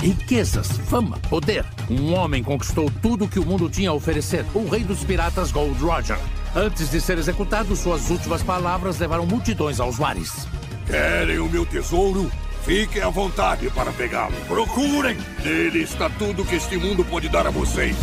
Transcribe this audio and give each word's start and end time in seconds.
Riquezas, 0.00 0.68
fama, 0.88 1.18
poder. 1.28 1.64
Um 1.90 2.14
homem 2.14 2.42
conquistou 2.42 2.90
tudo 3.02 3.28
que 3.28 3.38
o 3.38 3.46
mundo 3.46 3.68
tinha 3.68 3.90
a 3.90 3.94
oferecer. 3.94 4.44
O 4.54 4.68
rei 4.68 4.84
dos 4.84 5.02
piratas 5.02 5.50
Gold 5.50 5.78
Roger. 5.82 6.18
Antes 6.54 6.90
de 6.90 7.00
ser 7.00 7.18
executado, 7.18 7.74
suas 7.74 8.10
últimas 8.10 8.42
palavras 8.42 8.98
levaram 8.98 9.26
multidões 9.26 9.80
aos 9.80 9.98
mares. 9.98 10.46
Querem 10.86 11.38
o 11.38 11.48
meu 11.48 11.66
tesouro? 11.66 12.30
Fiquem 12.64 13.02
à 13.02 13.08
vontade 13.08 13.70
para 13.70 13.92
pegá-lo. 13.92 14.34
Procurem! 14.46 15.16
Nele 15.44 15.82
está 15.82 16.10
tudo 16.10 16.44
que 16.44 16.56
este 16.56 16.76
mundo 16.76 17.04
pode 17.04 17.28
dar 17.28 17.46
a 17.46 17.50
vocês. 17.50 17.96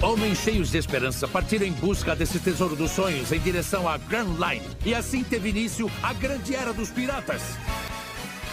Homens 0.00 0.38
cheios 0.38 0.70
de 0.70 0.78
esperança 0.78 1.26
partiram 1.26 1.66
em 1.66 1.72
busca 1.72 2.14
desse 2.14 2.38
tesouro 2.38 2.76
dos 2.76 2.92
sonhos 2.92 3.32
em 3.32 3.40
direção 3.40 3.88
à 3.88 3.98
Grand 3.98 4.36
Line. 4.38 4.62
E 4.84 4.94
assim 4.94 5.24
teve 5.24 5.50
início 5.50 5.90
a 6.02 6.12
grande 6.12 6.54
era 6.54 6.72
dos 6.72 6.90
piratas. 6.90 7.42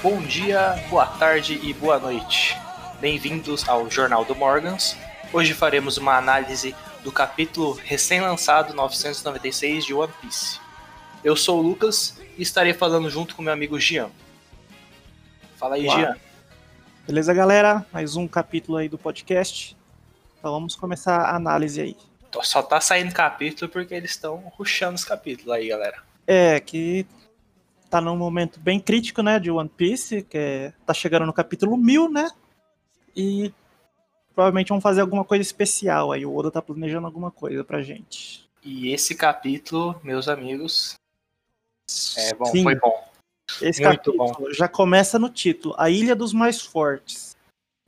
Bom 0.06 0.22
dia, 0.22 0.76
boa 0.88 1.08
tarde 1.08 1.60
e 1.64 1.74
boa 1.74 1.98
noite. 1.98 2.56
Bem-vindos 3.02 3.68
ao 3.68 3.90
Jornal 3.90 4.24
do 4.24 4.36
Morgans. 4.36 4.96
Hoje 5.34 5.52
faremos 5.56 5.98
uma 5.98 6.16
análise 6.16 6.76
do 7.04 7.12
capítulo 7.12 7.74
recém-lançado 7.74 8.76
996 8.76 9.84
de 9.84 9.96
One 9.96 10.14
Piece. 10.22 10.60
Eu 11.24 11.36
sou 11.36 11.58
o 11.58 11.62
Lucas 11.64 12.22
e 12.38 12.44
estarei 12.44 12.72
falando 12.72 13.10
junto 13.10 13.36
com 13.36 13.42
meu 13.42 13.52
amigo 13.52 13.80
Gian. 13.80 14.12
Fala 15.56 15.74
aí, 15.74 15.88
Olá. 15.88 16.00
Gian. 16.00 16.18
Beleza, 17.08 17.34
galera? 17.34 17.84
Mais 17.92 18.16
um 18.16 18.28
capítulo 18.28 18.78
aí 18.78 18.88
do 18.88 19.00
podcast. 19.00 19.76
Então 20.38 20.52
vamos 20.52 20.76
começar 20.76 21.18
a 21.18 21.36
análise 21.36 21.82
aí. 21.82 21.98
Só 22.44 22.62
tá 22.62 22.80
saindo 22.80 23.12
capítulo 23.12 23.72
porque 23.72 23.96
eles 23.96 24.12
estão 24.12 24.36
ruxando 24.56 24.94
os 24.94 25.04
capítulos 25.04 25.52
aí, 25.52 25.70
galera. 25.70 26.04
É, 26.28 26.60
que 26.60 27.08
tá 27.90 28.02
num 28.02 28.18
momento 28.18 28.60
bem 28.60 28.80
crítico, 28.80 29.22
né, 29.22 29.40
de 29.40 29.52
One 29.52 29.70
Piece, 29.70 30.24
que 30.24 30.38
é, 30.38 30.74
tá 30.86 30.94
chegando 30.94 31.26
no 31.26 31.34
capítulo 31.34 31.78
1000, 31.78 32.10
né? 32.10 32.30
E 33.16 33.54
provavelmente 34.34 34.70
vão 34.70 34.82
fazer 34.82 35.02
alguma 35.02 35.24
coisa 35.24 35.42
especial 35.42 36.12
aí. 36.12 36.26
O 36.26 36.36
Oda 36.36 36.52
tá 36.52 36.62
planejando 36.62 37.08
alguma 37.08 37.32
coisa 37.32 37.64
pra 37.64 37.82
gente. 37.82 38.48
E 38.64 38.92
esse 38.92 39.16
capítulo, 39.16 40.00
meus 40.04 40.28
amigos, 40.28 40.96
é 42.18 42.34
bom, 42.34 42.46
Sim, 42.46 42.64
foi 42.64 42.76
bom. 42.76 43.06
Esse 43.62 43.82
muito 43.82 44.14
capítulo 44.14 44.54
já 44.54 44.68
começa 44.68 45.18
no 45.20 45.30
título, 45.30 45.76
A 45.78 45.90
Ilha 45.90 46.16
dos 46.16 46.34
Mais 46.34 46.62
Fortes. 46.62 47.36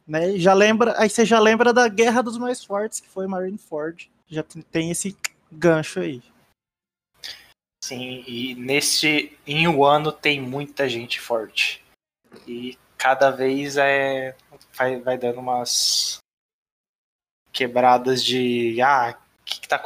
Né? 0.07 0.37
Já 0.37 0.53
lembra, 0.53 0.95
aí 0.97 1.09
você 1.09 1.25
já 1.25 1.39
lembra 1.39 1.73
da 1.73 1.87
Guerra 1.87 2.21
dos 2.21 2.37
Mais 2.37 2.63
Fortes, 2.63 2.99
que 2.99 3.09
foi 3.09 3.27
Marineford. 3.27 4.09
Já 4.29 4.43
tem 4.71 4.91
esse 4.91 5.17
gancho 5.51 5.99
aí. 5.99 6.21
Sim, 7.87 8.21
e 8.27 8.53
neste 8.55 9.39
em 9.47 9.65
um 9.65 9.81
ano 9.81 10.11
tem 10.11 10.41
muita 10.41 10.89
gente 10.89 11.21
forte. 11.21 11.81
E 12.45 12.77
cada 12.97 13.31
vez 13.31 13.77
é 13.77 14.35
vai, 14.73 14.99
vai 14.99 15.17
dando 15.17 15.39
umas 15.39 16.17
quebradas 17.53 18.21
de 18.21 18.81
ah, 18.81 19.17
o 19.17 19.45
que, 19.45 19.61
que 19.61 19.67
tá 19.69 19.79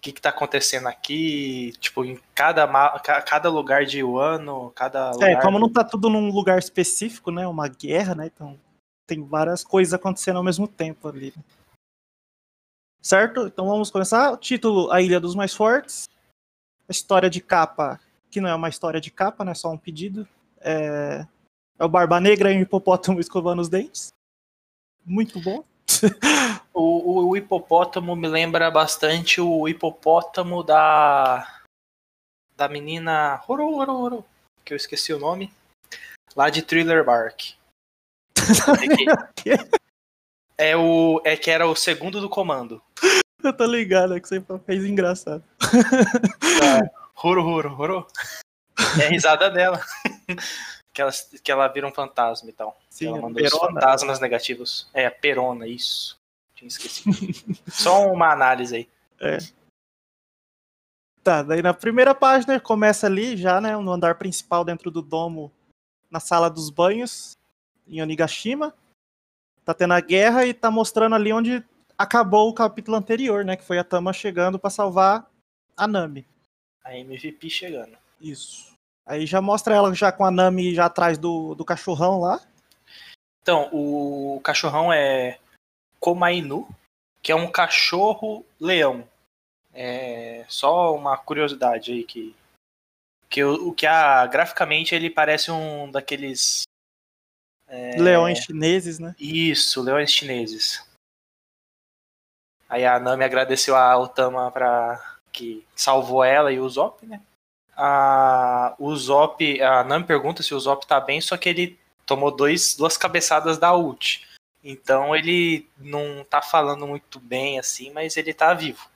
que, 0.00 0.12
que 0.12 0.20
tá 0.20 0.28
acontecendo 0.28 0.86
aqui? 0.86 1.72
Tipo, 1.80 2.04
em 2.04 2.20
cada, 2.36 2.68
cada 3.00 3.48
lugar 3.48 3.84
de 3.84 4.04
Wano, 4.04 4.70
cada 4.70 5.10
É, 5.20 5.40
como 5.40 5.58
não 5.58 5.72
tá 5.72 5.82
tudo 5.82 6.08
num 6.08 6.30
lugar 6.30 6.60
específico, 6.60 7.32
né? 7.32 7.48
Uma 7.48 7.66
guerra, 7.66 8.14
né? 8.14 8.26
Então 8.26 8.60
tem 9.08 9.20
várias 9.24 9.64
coisas 9.64 9.92
acontecendo 9.92 10.36
ao 10.36 10.44
mesmo 10.44 10.68
tempo 10.68 11.08
ali. 11.08 11.34
Certo? 13.02 13.48
Então 13.48 13.66
vamos 13.66 13.90
começar. 13.90 14.30
O 14.30 14.36
título 14.36 14.92
A 14.92 15.02
Ilha 15.02 15.18
dos 15.18 15.34
Mais 15.34 15.52
Fortes. 15.52 16.04
A 16.88 16.92
história 16.92 17.30
de 17.30 17.40
capa, 17.40 18.00
que 18.30 18.40
não 18.40 18.48
é 18.48 18.54
uma 18.54 18.68
história 18.68 19.00
de 19.00 19.10
capa, 19.10 19.44
né? 19.44 19.54
Só 19.54 19.70
um 19.70 19.78
pedido. 19.78 20.28
É, 20.60 21.26
é 21.78 21.84
o 21.84 21.88
Barba 21.88 22.20
Negra 22.20 22.52
e 22.52 22.58
o 22.58 22.60
hipopótamo 22.62 23.20
escovando 23.20 23.60
os 23.60 23.68
dentes. 23.68 24.08
Muito 25.04 25.40
bom. 25.40 25.64
O, 26.76 26.82
o- 27.20 27.28
o 27.28 27.36
hipopótamo 27.36 28.16
me 28.16 28.26
lembra 28.26 28.68
bastante 28.68 29.40
o 29.40 29.68
hipopótamo 29.68 30.60
da. 30.64 31.62
Da 32.56 32.68
menina. 32.68 33.40
Horo, 33.46 33.68
Horo, 33.76 33.92
Horo, 33.92 34.24
que 34.64 34.72
eu 34.72 34.76
esqueci 34.76 35.12
o 35.12 35.18
nome. 35.20 35.52
Lá 36.34 36.50
de 36.50 36.62
Thriller 36.62 37.04
Bark. 37.04 37.54
É, 40.58 40.64
é 40.72 40.76
o. 40.76 41.22
É 41.24 41.36
que 41.36 41.48
era 41.48 41.64
o 41.68 41.76
segundo 41.76 42.20
do 42.20 42.28
comando. 42.28 42.82
Eu 43.40 43.56
tô 43.56 43.64
ligado, 43.66 44.16
é 44.16 44.20
que 44.20 44.26
você 44.28 44.42
fez 44.66 44.84
engraçado. 44.84 45.44
Horo, 47.14 47.44
Horo, 47.44 47.76
Horo. 47.78 48.06
É 49.00 49.06
a 49.06 49.08
risada 49.10 49.50
dela. 49.50 49.80
que, 50.92 51.00
ela, 51.00 51.10
que 51.42 51.52
ela 51.52 51.68
vira 51.68 51.86
um 51.86 51.92
fantasma 51.92 52.48
e 52.50 52.52
tal. 52.52 52.78
Sim, 52.90 53.08
ela 53.08 53.18
a 53.18 53.22
mandou 53.22 53.42
os 53.42 53.50
Perona. 53.50 53.80
fantasmas 53.80 54.20
negativos. 54.20 54.88
É, 54.92 55.06
a 55.06 55.10
Perona, 55.10 55.66
isso. 55.66 56.18
Tinha 56.54 56.68
esquecido. 56.68 57.16
Só 57.70 58.06
uma 58.12 58.32
análise 58.32 58.76
aí. 58.76 58.88
Tá, 61.22 61.42
daí 61.42 61.62
na 61.62 61.72
primeira 61.72 62.14
página 62.14 62.60
começa 62.60 63.06
ali 63.06 63.36
já, 63.36 63.60
né, 63.60 63.76
no 63.76 63.90
andar 63.90 64.16
principal 64.16 64.64
dentro 64.64 64.90
do 64.90 65.00
domo, 65.00 65.50
na 66.10 66.20
sala 66.20 66.50
dos 66.50 66.68
banhos, 66.68 67.32
em 67.88 68.02
Onigashima. 68.02 68.74
Tá 69.64 69.72
tendo 69.72 69.94
a 69.94 70.00
guerra 70.00 70.44
e 70.44 70.52
tá 70.52 70.70
mostrando 70.70 71.14
ali 71.14 71.32
onde 71.32 71.64
acabou 71.96 72.50
o 72.50 72.54
capítulo 72.54 72.96
anterior, 72.96 73.44
né, 73.44 73.56
que 73.56 73.64
foi 73.64 73.78
a 73.78 73.84
Tama 73.84 74.12
chegando 74.12 74.58
pra 74.58 74.68
salvar 74.68 75.26
a 75.76 75.86
Nami. 75.86 76.26
A 76.84 76.96
MVP 76.96 77.48
chegando. 77.50 77.96
Isso. 78.20 78.74
Aí 79.06 79.26
já 79.26 79.40
mostra 79.40 79.74
ela 79.74 79.94
já 79.94 80.10
com 80.10 80.24
a 80.24 80.30
Nami 80.30 80.74
já 80.74 80.86
atrás 80.86 81.18
do, 81.18 81.54
do 81.54 81.64
cachorrão 81.64 82.20
lá. 82.20 82.40
Então, 83.42 83.68
o 83.72 84.40
cachorrão 84.42 84.92
é 84.92 85.38
Komainu, 86.00 86.66
que 87.22 87.30
é 87.30 87.34
um 87.34 87.50
cachorro-leão. 87.50 89.06
É 89.72 90.44
só 90.48 90.94
uma 90.94 91.16
curiosidade 91.18 91.92
aí 91.92 92.04
que 92.04 92.34
que 93.28 93.42
o, 93.42 93.72
que 93.72 93.86
a 93.86 94.24
graficamente 94.26 94.94
ele 94.94 95.10
parece 95.10 95.50
um 95.50 95.90
daqueles 95.90 96.62
É. 97.66 97.96
Leões 98.00 98.38
chineses, 98.38 98.98
né? 98.98 99.14
isso, 99.18 99.82
leões 99.82 100.10
chineses. 100.10 100.86
Aí 102.68 102.86
a 102.86 103.00
Nami 103.00 103.24
agradeceu 103.24 103.74
a 103.74 103.96
Otama 103.98 104.50
para 104.52 105.13
que 105.34 105.66
salvou 105.74 106.22
ela 106.22 106.52
e 106.52 106.60
o 106.60 106.68
Zop, 106.68 107.04
né? 107.04 107.20
A, 107.76 108.76
o 108.78 108.94
Zop, 108.94 109.60
a 109.60 109.82
Nami 109.82 110.06
pergunta 110.06 110.44
se 110.44 110.54
o 110.54 110.60
Zop 110.60 110.86
tá 110.86 111.00
bem, 111.00 111.20
só 111.20 111.36
que 111.36 111.48
ele 111.48 111.78
tomou 112.06 112.30
dois, 112.30 112.76
duas 112.76 112.96
cabeçadas 112.96 113.58
da 113.58 113.74
ult. 113.76 114.26
Então 114.62 115.14
ele 115.14 115.68
não 115.76 116.24
tá 116.24 116.40
falando 116.40 116.86
muito 116.86 117.18
bem 117.18 117.58
assim, 117.58 117.90
mas 117.90 118.16
ele 118.16 118.32
tá 118.32 118.54
vivo. 118.54 118.88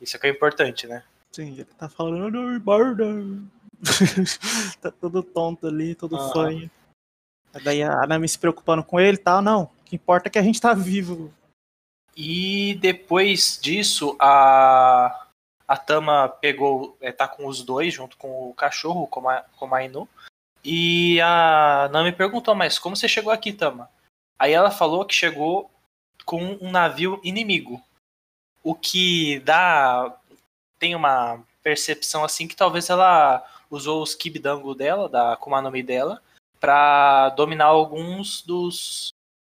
Isso 0.00 0.16
é 0.16 0.20
que 0.20 0.28
é 0.28 0.30
importante, 0.30 0.86
né? 0.86 1.02
Sim, 1.32 1.52
ele 1.52 1.64
tá 1.64 1.88
falando, 1.88 2.30
"Nami, 2.30 2.58
barda." 2.60 3.04
tá 4.80 4.92
todo 4.92 5.22
tonto 5.22 5.66
ali, 5.66 5.96
todo 5.96 6.16
fanho. 6.32 6.70
Daí 7.64 7.82
a 7.82 8.06
Nami 8.06 8.28
se 8.28 8.38
preocupando 8.38 8.84
com 8.84 9.00
ele 9.00 9.16
e 9.16 9.20
tal, 9.20 9.42
não. 9.42 9.64
O 9.64 9.70
que 9.84 9.96
importa 9.96 10.28
é 10.28 10.30
que 10.30 10.38
a 10.38 10.42
gente 10.42 10.60
tá 10.60 10.72
vivo. 10.72 11.34
E 12.16 12.74
depois 12.80 13.58
disso, 13.60 14.16
a, 14.20 15.26
a 15.72 15.76
Tama 15.76 16.28
pegou, 16.28 16.96
é, 17.00 17.10
tá 17.10 17.26
com 17.26 17.46
os 17.46 17.62
dois, 17.62 17.94
junto 17.94 18.16
com 18.18 18.50
o 18.50 18.54
cachorro, 18.54 19.06
com 19.06 19.26
a, 19.28 19.40
com 19.56 19.74
a 19.74 19.82
Inu. 19.82 20.06
E 20.62 21.18
a 21.20 21.88
Nami 21.90 22.12
perguntou, 22.12 22.54
mas 22.54 22.78
como 22.78 22.94
você 22.94 23.08
chegou 23.08 23.32
aqui, 23.32 23.52
Tama? 23.52 23.88
Aí 24.38 24.52
ela 24.52 24.70
falou 24.70 25.04
que 25.04 25.14
chegou 25.14 25.70
com 26.26 26.42
um 26.60 26.70
navio 26.70 27.20
inimigo. 27.24 27.82
O 28.62 28.74
que 28.74 29.40
dá. 29.40 30.14
Tem 30.78 30.94
uma 30.94 31.40
percepção 31.62 32.22
assim 32.24 32.46
que 32.46 32.56
talvez 32.56 32.90
ela 32.90 33.42
usou 33.70 34.02
os 34.02 34.14
Kibidango 34.14 34.74
dela, 34.74 35.08
da 35.08 35.36
Kuma 35.36 35.62
no 35.62 35.70
Mi 35.70 35.82
dela, 35.82 36.20
pra 36.60 37.30
dominar 37.30 37.66
alguns 37.66 38.42
dos. 38.42 39.10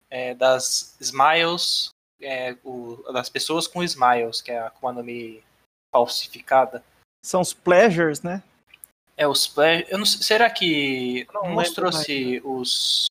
é, 0.09 0.35
das 0.35 0.95
Smiles 0.99 1.89
é, 2.21 2.55
o- 2.63 3.01
das 3.13 3.29
pessoas 3.29 3.65
com 3.65 3.81
smiles, 3.81 4.41
que 4.41 4.51
é 4.51 4.59
a 4.59 4.67
Akuma 4.67 4.91
no 4.93 5.01
Mi 5.03 5.41
falsificada. 6.01 6.83
São 7.23 7.41
os 7.41 7.53
pleasures, 7.53 8.21
né? 8.21 8.41
É 9.17 9.27
os 9.27 9.45
play... 9.45 9.85
Eu 9.89 9.97
não 9.99 10.05
sei, 10.05 10.21
será 10.23 10.49
que 10.49 11.27
Não 11.33 11.51
mostrou 11.51 11.91
mais, 11.91 12.05
se 12.05 12.41
os 12.43 13.05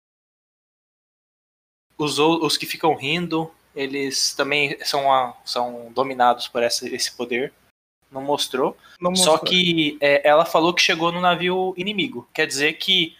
os 1.96 2.18
ou- 2.18 2.44
os 2.44 2.56
que 2.56 2.64
ficam 2.64 2.94
rindo, 2.94 3.52
eles 3.76 4.34
também 4.34 4.82
são 4.84 5.12
a- 5.12 5.36
são 5.44 5.92
dominados 5.92 6.48
por 6.48 6.62
essa, 6.62 6.88
esse 6.88 7.12
poder. 7.12 7.52
Não 8.10 8.22
mostrou. 8.22 8.76
Não 8.98 9.14
Só 9.14 9.32
mostrou. 9.32 9.50
que 9.50 9.98
é, 10.00 10.26
ela 10.26 10.44
falou 10.46 10.74
que 10.74 10.82
chegou 10.82 11.12
no 11.12 11.20
navio 11.20 11.74
inimigo. 11.76 12.28
Quer 12.34 12.46
dizer 12.46 12.72
que 12.72 13.16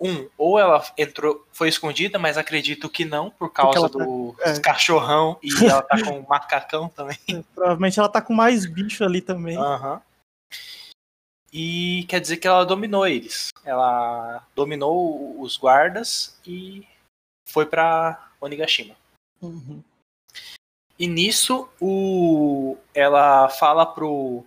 um, 0.00 0.28
ou 0.38 0.58
ela 0.58 0.84
entrou, 0.96 1.44
foi 1.52 1.68
escondida, 1.68 2.18
mas 2.18 2.38
acredito 2.38 2.88
que 2.88 3.04
não, 3.04 3.30
por 3.30 3.52
causa 3.52 3.88
tá- 3.88 3.98
do 3.98 4.34
é. 4.40 4.60
cachorrão 4.60 5.38
e 5.42 5.48
ela 5.66 5.82
tá 5.82 6.02
com 6.04 6.20
um 6.20 6.26
macacão 6.26 6.88
também. 6.88 7.18
Provavelmente 7.54 7.98
ela 7.98 8.08
tá 8.08 8.22
com 8.22 8.32
mais 8.32 8.64
bicho 8.64 9.02
ali 9.04 9.20
também. 9.20 9.56
Aham. 9.56 10.00
E 11.52 12.04
quer 12.08 12.20
dizer 12.20 12.36
que 12.36 12.46
ela 12.46 12.64
dominou 12.64 13.06
eles. 13.06 13.48
Ela 13.64 14.46
dominou 14.54 15.40
os 15.40 15.56
guardas 15.56 16.38
e 16.46 16.86
foi 17.46 17.66
para 17.66 18.30
Onigashima. 18.40 18.94
Uhum. 19.40 19.82
E 20.98 21.06
nisso, 21.06 21.68
o... 21.80 22.76
ela 22.92 23.48
fala 23.48 23.86
pro 23.86 24.44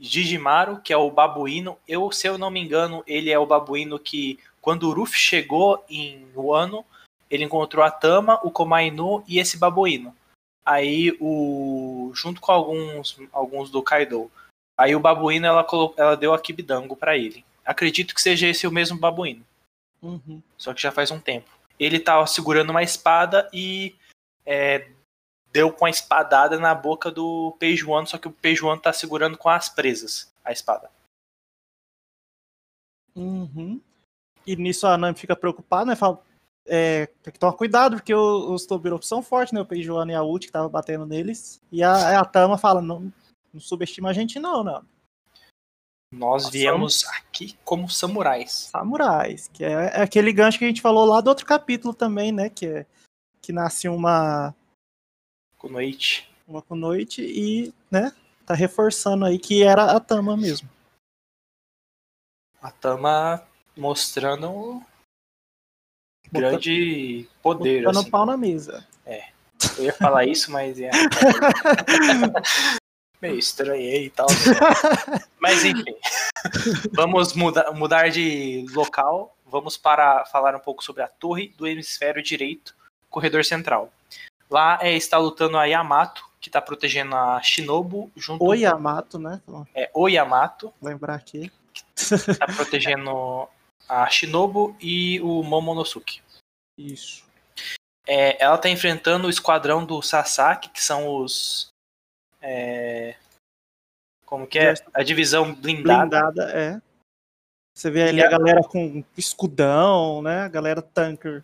Jijimaru, 0.00 0.80
que 0.80 0.92
é 0.92 0.96
o 0.96 1.10
babuíno. 1.10 1.78
Eu, 1.86 2.10
se 2.10 2.26
eu 2.26 2.36
não 2.36 2.50
me 2.50 2.60
engano, 2.60 3.04
ele 3.06 3.30
é 3.30 3.38
o 3.38 3.46
babuíno 3.46 3.98
que, 3.98 4.38
quando 4.62 4.88
o 4.88 4.94
Ruff 4.94 5.18
chegou 5.18 5.84
em 5.90 6.24
Wano, 6.34 6.86
ele 7.28 7.44
encontrou 7.44 7.84
a 7.84 7.90
Tama, 7.90 8.40
o 8.44 8.50
Komainu 8.50 9.24
e 9.26 9.38
esse 9.38 9.58
babuíno. 9.58 10.16
Aí, 10.64 11.16
o 11.20 12.12
junto 12.14 12.40
com 12.40 12.52
alguns, 12.52 13.18
alguns 13.32 13.70
do 13.70 13.82
Kaido. 13.82 14.30
Aí 14.78 14.94
o 14.94 15.00
babuíno 15.00 15.46
ela, 15.46 15.64
colocou, 15.64 16.02
ela 16.02 16.16
deu 16.16 16.32
a 16.32 16.38
Kibidango 16.38 16.94
para 16.94 17.16
ele. 17.16 17.44
Acredito 17.64 18.14
que 18.14 18.22
seja 18.22 18.46
esse 18.46 18.66
o 18.66 18.70
mesmo 18.70 18.98
babuíno. 18.98 19.44
Uhum. 20.00 20.40
Só 20.56 20.72
que 20.72 20.80
já 20.80 20.92
faz 20.92 21.10
um 21.10 21.20
tempo. 21.20 21.50
Ele 21.78 21.98
tava 21.98 22.26
segurando 22.26 22.70
uma 22.70 22.82
espada 22.82 23.50
e 23.52 23.96
é, 24.46 24.88
deu 25.52 25.72
com 25.72 25.84
a 25.84 25.90
espadada 25.90 26.58
na 26.58 26.74
boca 26.74 27.10
do 27.10 27.56
Peijuano, 27.58 28.06
só 28.06 28.16
que 28.16 28.28
o 28.28 28.32
Peijuano 28.32 28.80
tá 28.80 28.92
segurando 28.92 29.36
com 29.36 29.48
as 29.48 29.68
presas 29.68 30.32
a 30.44 30.52
espada. 30.52 30.90
Uhum. 33.14 33.80
E 34.46 34.56
nisso 34.56 34.86
a 34.86 34.96
Nami 34.98 35.16
fica 35.16 35.36
preocupada, 35.36 35.86
né? 35.86 35.96
Fala, 35.96 36.20
é, 36.66 37.06
tem 37.22 37.32
que 37.32 37.38
tomar 37.38 37.52
cuidado, 37.54 37.96
porque 37.96 38.14
os, 38.14 38.44
os 38.62 38.66
Tobirop 38.66 39.04
são 39.06 39.22
fortes, 39.22 39.52
né? 39.52 39.60
O 39.60 39.66
Peijuano 39.66 40.10
e 40.10 40.14
a 40.14 40.22
Ult 40.22 40.46
que 40.46 40.52
tava 40.52 40.68
batendo 40.68 41.06
neles. 41.06 41.60
E 41.70 41.82
a, 41.82 42.20
a 42.20 42.24
Tama 42.24 42.58
fala, 42.58 42.80
não, 42.82 43.12
não 43.52 43.60
subestima 43.60 44.10
a 44.10 44.12
gente 44.12 44.38
não, 44.38 44.62
não. 44.64 44.84
Nós 46.14 46.44
Nós 46.44 46.50
viemos 46.52 47.00
somos- 47.00 47.16
aqui 47.16 47.56
como 47.64 47.88
samurais. 47.88 48.68
Samurais, 48.70 49.48
que 49.48 49.64
é, 49.64 49.70
é 49.72 50.02
aquele 50.02 50.32
gancho 50.32 50.58
que 50.58 50.64
a 50.64 50.68
gente 50.68 50.82
falou 50.82 51.06
lá 51.06 51.20
do 51.20 51.28
outro 51.28 51.46
capítulo 51.46 51.94
também, 51.94 52.30
né? 52.32 52.50
Que, 52.50 52.66
é, 52.66 52.86
que 53.40 53.52
nasce 53.52 53.88
uma, 53.88 54.54
Com 55.56 55.68
noite. 55.68 56.30
uma 56.46 56.60
com 56.60 56.74
noite 56.76 57.22
e, 57.22 57.72
né? 57.90 58.12
Tá 58.44 58.54
reforçando 58.54 59.24
aí 59.24 59.38
que 59.38 59.62
era 59.62 59.96
a 59.96 60.00
Tama 60.00 60.36
mesmo. 60.36 60.68
A 62.60 62.70
Tama 62.70 63.42
mostrando 63.76 64.50
um 64.50 64.84
grande 66.30 67.28
poder. 67.42 67.84
Botando 67.84 68.00
Assim. 68.00 68.10
pau 68.10 68.26
na 68.26 68.36
mesa. 68.36 68.86
Eu 69.78 69.84
ia 69.84 69.92
falar 69.92 70.26
isso, 70.26 70.50
mas 70.50 70.80
é. 70.80 70.90
Meio 73.20 73.38
estranhei 73.38 74.06
e 74.06 74.10
tal. 74.10 74.26
Mas 75.38 75.64
enfim. 75.64 75.94
Vamos 76.92 77.34
muda- 77.34 77.70
mudar 77.72 78.08
de 78.10 78.66
local. 78.72 79.36
Vamos 79.46 79.76
para 79.76 80.24
falar 80.26 80.56
um 80.56 80.60
pouco 80.60 80.82
sobre 80.82 81.02
a 81.02 81.08
torre 81.08 81.54
do 81.56 81.66
hemisfério 81.66 82.22
direito, 82.22 82.74
corredor 83.08 83.44
central. 83.44 83.92
Lá 84.50 84.78
é, 84.82 84.94
está 84.94 85.18
lutando 85.18 85.56
a 85.56 85.64
Yamato, 85.66 86.28
que 86.40 86.48
está 86.48 86.60
protegendo 86.60 87.14
a 87.14 87.40
Shinobu, 87.40 88.10
junto 88.16 88.44
O 88.44 88.54
Yamato, 88.54 89.18
né? 89.18 89.40
Vou 89.46 89.66
é, 89.74 89.90
o 89.94 90.08
Yamato, 90.08 90.72
lembrar 90.82 91.14
aqui. 91.14 91.52
está 91.96 92.46
protegendo 92.46 93.48
a 93.88 94.08
Shinobu 94.08 94.76
e 94.80 95.20
o 95.20 95.42
Momonosuke. 95.42 96.20
Isso. 96.76 97.24
É, 98.06 98.42
ela 98.42 98.56
está 98.56 98.68
enfrentando 98.68 99.26
o 99.26 99.30
esquadrão 99.30 99.84
do 99.84 100.02
Sasaki, 100.02 100.70
que 100.70 100.82
são 100.82 101.16
os. 101.16 101.68
é, 102.40 103.14
como 104.26 104.46
que 104.46 104.58
é? 104.58 104.74
A 104.94 105.02
divisão 105.02 105.54
blindada. 105.54 106.30
Blindada, 106.30 106.52
é. 106.52 106.80
Você 107.74 107.90
vê 107.90 108.02
ali 108.04 108.22
a 108.22 108.28
galera 108.28 108.62
com 108.62 109.04
escudão, 109.16 110.20
né? 110.22 110.40
A 110.40 110.48
galera 110.48 110.82
tanker. 110.82 111.42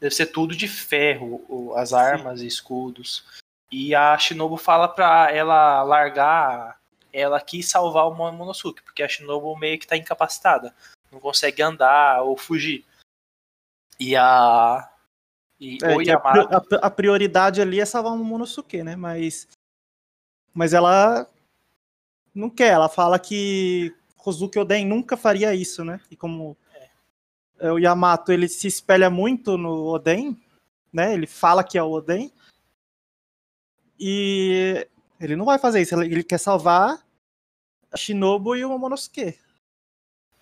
Deve 0.00 0.14
ser 0.14 0.26
tudo 0.26 0.56
de 0.56 0.68
ferro, 0.68 1.74
as 1.76 1.92
armas 1.92 2.40
e 2.40 2.46
escudos. 2.46 3.24
E 3.70 3.94
a 3.94 4.16
Shinobu 4.16 4.56
fala 4.56 4.88
pra 4.88 5.30
ela 5.32 5.82
largar 5.82 6.78
ela 7.12 7.38
aqui 7.38 7.60
e 7.60 7.62
salvar 7.62 8.06
o 8.06 8.14
Momonosuke, 8.14 8.82
porque 8.82 9.02
a 9.02 9.08
Shinobu 9.08 9.56
meio 9.56 9.78
que 9.78 9.86
tá 9.86 9.96
incapacitada. 9.96 10.74
Não 11.16 11.20
consegue 11.20 11.62
andar 11.62 12.22
ou 12.24 12.36
fugir. 12.36 12.84
E 13.98 14.14
a. 14.14 14.86
E 15.58 15.78
É, 15.82 15.96
o 15.96 16.02
Yamato. 16.02 16.74
a- 16.76 16.86
a 16.86 16.90
prioridade 16.90 17.62
ali 17.62 17.80
é 17.80 17.86
salvar 17.86 18.12
o 18.12 18.18
Momonosuke, 18.18 18.82
né? 18.82 18.94
Mas. 18.96 19.48
Mas 20.52 20.74
ela 20.74 21.26
não 22.34 22.50
quer. 22.50 22.74
Ela 22.74 22.90
fala 22.90 23.18
que 23.18 23.96
Kozuki 24.18 24.58
Oden 24.58 24.84
nunca 24.84 25.16
faria 25.16 25.54
isso, 25.54 25.82
né? 25.82 25.98
E 26.10 26.16
como 26.16 26.54
é, 27.58 27.72
o 27.72 27.78
Yamato 27.78 28.30
ele 28.30 28.46
se 28.46 28.66
espelha 28.68 29.08
muito 29.08 29.56
no 29.56 29.86
Oden, 29.86 30.38
né? 30.92 31.14
Ele 31.14 31.26
fala 31.26 31.64
que 31.64 31.78
é 31.78 31.82
o 31.82 31.90
Oden. 31.92 32.30
E 33.98 34.86
ele 35.18 35.34
não 35.34 35.46
vai 35.46 35.58
fazer 35.58 35.80
isso. 35.80 35.94
Ele 35.94 36.12
ele 36.16 36.22
quer 36.24 36.38
salvar 36.38 37.02
a 37.90 37.96
Shinobu 37.96 38.54
e 38.54 38.66
o 38.66 38.68
Momonosuke. 38.68 39.38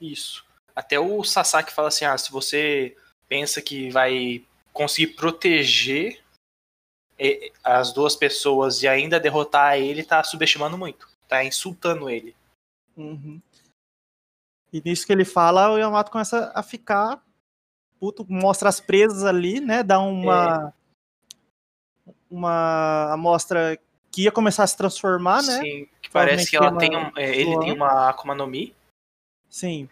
Isso. 0.01 0.45
Até 0.75 0.99
o 0.99 1.23
Sasaki 1.23 1.73
fala 1.73 1.89
assim: 1.89 2.05
ah, 2.05 2.17
se 2.19 2.31
você 2.31 2.97
pensa 3.29 3.63
que 3.63 3.91
vai 3.91 4.45
conseguir 4.73 5.15
proteger 5.15 6.23
eh, 7.19 7.53
as 7.63 7.93
duas 7.93 8.17
pessoas 8.17 8.83
e 8.83 8.89
ainda 8.89 9.21
derrotar 9.21 9.79
ele, 9.79 10.03
tá 10.03 10.23
subestimando 10.25 10.77
muito. 10.77 11.09
Tá 11.29 11.45
insultando 11.45 12.11
ele. 12.11 12.35
Uhum. 12.97 13.41
E 14.73 14.83
nisso 14.85 15.07
que 15.07 15.13
ele 15.13 15.25
fala, 15.25 15.71
o 15.71 15.79
Yamato 15.79 16.11
começa 16.11 16.51
a 16.55 16.63
ficar 16.63 17.23
puto, 18.01 18.27
mostra 18.29 18.69
as 18.69 18.81
presas 18.81 19.25
ali, 19.25 19.61
né? 19.61 19.83
Dá 19.83 20.01
uma 20.01 20.75
uma 22.29 23.13
amostra 23.13 23.79
que 24.11 24.23
ia 24.23 24.33
começar 24.33 24.65
a 24.65 24.67
se 24.67 24.77
transformar, 24.77 25.43
né? 25.43 25.61
Sim, 25.61 25.89
que 26.03 26.11
parece 26.11 26.51
que 26.51 26.57
ela 26.57 26.77
tem 26.77 26.97
um, 26.97 27.11
eh, 27.17 27.37
ele 27.37 27.59
tem 27.61 27.73
uma 27.73 28.09
Akuma 28.09 28.35
no 28.35 28.47
Mi, 28.47 28.75
Sim. 29.55 29.89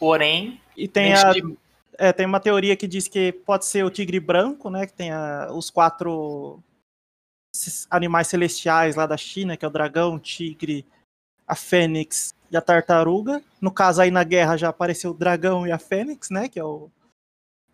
Porém, 0.00 0.60
E 0.76 0.88
tem 0.88 1.12
a, 1.12 1.32
tipo- 1.32 1.56
é, 1.98 2.12
tem 2.12 2.24
uma 2.26 2.40
teoria 2.40 2.74
que 2.76 2.88
diz 2.88 3.06
que 3.06 3.30
pode 3.32 3.66
ser 3.66 3.84
o 3.84 3.90
tigre 3.90 4.18
branco, 4.18 4.70
né? 4.70 4.86
Que 4.86 4.92
tem 4.94 5.12
a- 5.12 5.48
os 5.52 5.68
quatro 5.70 6.58
animais 7.90 8.26
celestiais 8.28 8.96
lá 8.96 9.06
da 9.06 9.16
China, 9.16 9.56
que 9.56 9.64
é 9.64 9.68
o 9.68 9.70
dragão, 9.70 10.14
o 10.14 10.18
tigre, 10.18 10.86
a 11.46 11.54
fênix 11.54 12.34
e 12.50 12.56
a 12.56 12.60
tartaruga. 12.62 13.42
No 13.60 13.70
caso 13.70 14.00
aí 14.00 14.10
na 14.10 14.24
guerra 14.24 14.56
já 14.56 14.68
apareceu 14.70 15.10
o 15.10 15.14
dragão 15.14 15.66
e 15.66 15.72
a 15.72 15.78
fênix, 15.78 16.30
né? 16.30 16.48
Que 16.48 16.58
é 16.58 16.64
o 16.64 16.90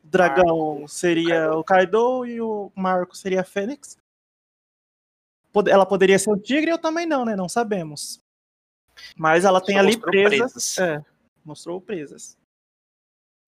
o 0.02 0.08
dragão 0.08 0.87
seria 0.87 1.53
o 1.53 1.65
Kaido 1.65 2.24
e 2.24 2.41
o 2.41 2.70
Marco 2.77 3.17
seria 3.17 3.41
a 3.41 3.44
fênix. 3.44 3.98
Ela 5.69 5.84
poderia 5.84 6.17
ser 6.19 6.31
o 6.31 6.36
tigre 6.39 6.70
ou 6.70 6.79
também 6.79 7.06
não, 7.06 7.24
né? 7.24 7.34
Não 7.34 7.48
sabemos. 7.48 8.20
Mas 9.17 9.44
ela 9.44 9.60
tem 9.60 9.74
Só 9.74 9.81
ali 9.81 9.96
presas. 9.98 10.79
É, 10.79 11.05
mostrou 11.46 11.81
presas. 11.81 12.36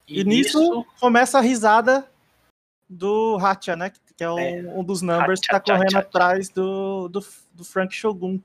e, 0.07 0.21
E 0.21 0.25
nisso 0.25 0.59
nisso, 0.61 0.87
começa 1.01 1.39
a 1.39 1.41
risada 1.43 2.11
do 2.89 3.37
Hacha, 3.37 3.77
né? 3.77 3.91
Que 4.17 4.25
é, 4.25 4.31
um, 4.31 4.39
É. 4.39 4.53
um 4.75 4.83
dos 4.85 5.03
numbers 5.03 5.41
que 5.41 5.49
tá 5.49 5.61
correndo 5.61 5.97
atrás 5.97 6.49
do, 6.49 7.09
do, 7.09 7.21
do 7.53 7.65
Frank 7.65 7.95
Shogun. 7.95 8.41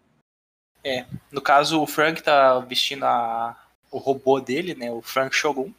no 1.31 1.41
caso, 1.41 1.81
o 1.81 1.87
Frank 1.87 2.21
tá 2.21 2.59
vestindo 2.59 3.05
a- 3.05 3.57
o 3.89 3.97
robô 3.97 4.41
dele, 4.41 4.75
né? 4.75 4.91
O 4.91 5.01
Frank 5.01 5.33
Shogun. 5.33 5.71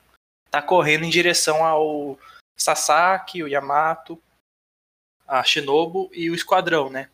Tá 0.51 0.63
correndo 0.63 1.05
em 1.05 1.11
direção 1.11 1.63
ao 1.65 2.19
Sasaki, 2.57 3.43
o 3.43 3.49
Yamato, 3.49 4.19
a 5.27 5.43
Shinobu 5.43 6.09
e 6.15 6.31
o 6.31 6.35
esquadrão, 6.35 6.89
né? 6.89 7.11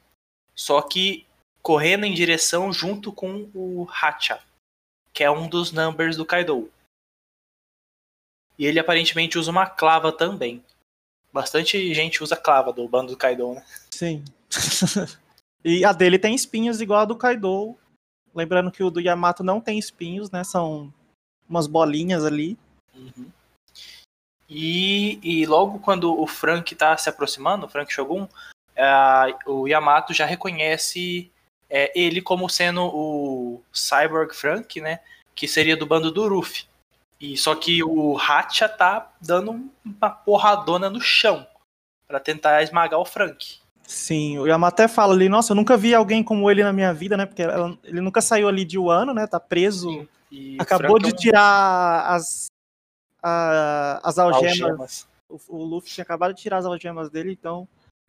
Só 0.54 0.80
que 0.82 1.26
correndo 1.62 2.04
em 2.04 2.14
direção 2.14 2.72
junto 2.72 3.12
com 3.12 3.50
o 3.54 3.88
Hacha, 3.90 4.40
que 5.12 5.24
é 5.24 5.30
um 5.30 5.48
dos 5.48 5.72
numbers 5.72 6.16
do 6.16 6.24
Kaido. 6.24 6.70
E 8.58 8.66
ele 8.66 8.78
aparentemente 8.78 9.38
usa 9.38 9.50
uma 9.50 9.66
clava 9.66 10.12
também. 10.12 10.62
Bastante 11.32 11.94
gente 11.94 12.22
usa 12.22 12.36
clava 12.36 12.72
do 12.72 12.86
bando 12.88 13.12
do 13.12 13.16
Kaido, 13.16 13.54
né? 13.54 13.64
Sim. 13.90 14.24
e 15.64 15.84
a 15.84 15.92
dele 15.92 16.18
tem 16.18 16.34
espinhos 16.34 16.80
igual 16.80 17.00
a 17.00 17.04
do 17.04 17.16
Kaido. 17.16 17.76
Lembrando 18.34 18.70
que 18.70 18.82
o 18.82 18.90
do 18.90 19.00
Yamato 19.00 19.42
não 19.42 19.60
tem 19.60 19.78
espinhos, 19.78 20.30
né? 20.30 20.44
São 20.44 20.92
umas 21.48 21.66
bolinhas 21.66 22.24
ali. 22.24 22.58
E, 24.48 25.18
e 25.22 25.46
logo 25.46 25.78
quando 25.78 26.20
o 26.20 26.26
Frank 26.26 26.74
tá 26.74 26.96
se 26.96 27.08
aproximando, 27.08 27.66
o 27.66 27.68
Frank 27.68 27.92
Shogun, 27.92 28.28
ah, 28.76 29.26
o 29.46 29.66
Yamato 29.68 30.12
já 30.12 30.26
reconhece 30.26 31.30
é, 31.70 31.90
ele 31.98 32.20
como 32.20 32.48
sendo 32.48 32.82
o 32.84 33.62
Cyborg 33.72 34.34
Frank, 34.34 34.80
né? 34.80 35.00
Que 35.34 35.46
seria 35.46 35.76
do 35.76 35.86
bando 35.86 36.10
do 36.10 36.28
Ruffy. 36.28 36.64
E 37.20 37.36
só 37.36 37.54
que 37.54 37.82
o 37.84 38.18
Hacha 38.18 38.68
tá 38.68 39.12
dando 39.20 39.70
uma 39.84 40.10
porradona 40.10 40.90
no 40.90 41.00
chão 41.00 41.46
para 42.08 42.18
tentar 42.18 42.62
esmagar 42.62 42.98
o 42.98 43.04
Frank. 43.04 43.58
Sim, 43.86 44.38
o 44.38 44.46
Yamato 44.46 44.82
até 44.82 44.88
fala 44.88 45.14
ali, 45.14 45.28
nossa, 45.28 45.52
eu 45.52 45.56
nunca 45.56 45.76
vi 45.76 45.94
alguém 45.94 46.22
como 46.22 46.50
ele 46.50 46.62
na 46.62 46.72
minha 46.72 46.92
vida, 46.94 47.16
né? 47.16 47.26
Porque 47.26 47.42
ela- 47.42 47.76
ele 47.84 48.00
nunca 48.00 48.20
saiu 48.20 48.48
ali 48.48 48.64
de 48.64 48.78
Wano, 48.78 49.12
né? 49.12 49.26
Tá 49.26 49.38
preso 49.40 49.88
Sim. 49.90 50.08
E 50.30 50.56
Acabou 50.60 50.90
Frank 51.00 51.08
é 51.08 51.10
de 51.10 51.16
tirar 51.18 52.06
as, 52.06 52.46
a- 53.22 54.00
as 54.02 54.18
algemas. 54.18 54.60
algemas. 54.60 55.08
O, 55.28 55.38
o 55.48 55.64
Luffy 55.64 55.90
tinha 55.90 56.02
acabado 56.02 56.34
de 56.34 56.40
tirar 56.40 56.58
as 56.58 56.66
algemas 56.66 57.10
dele, 57.10 57.32
então. 57.32 57.66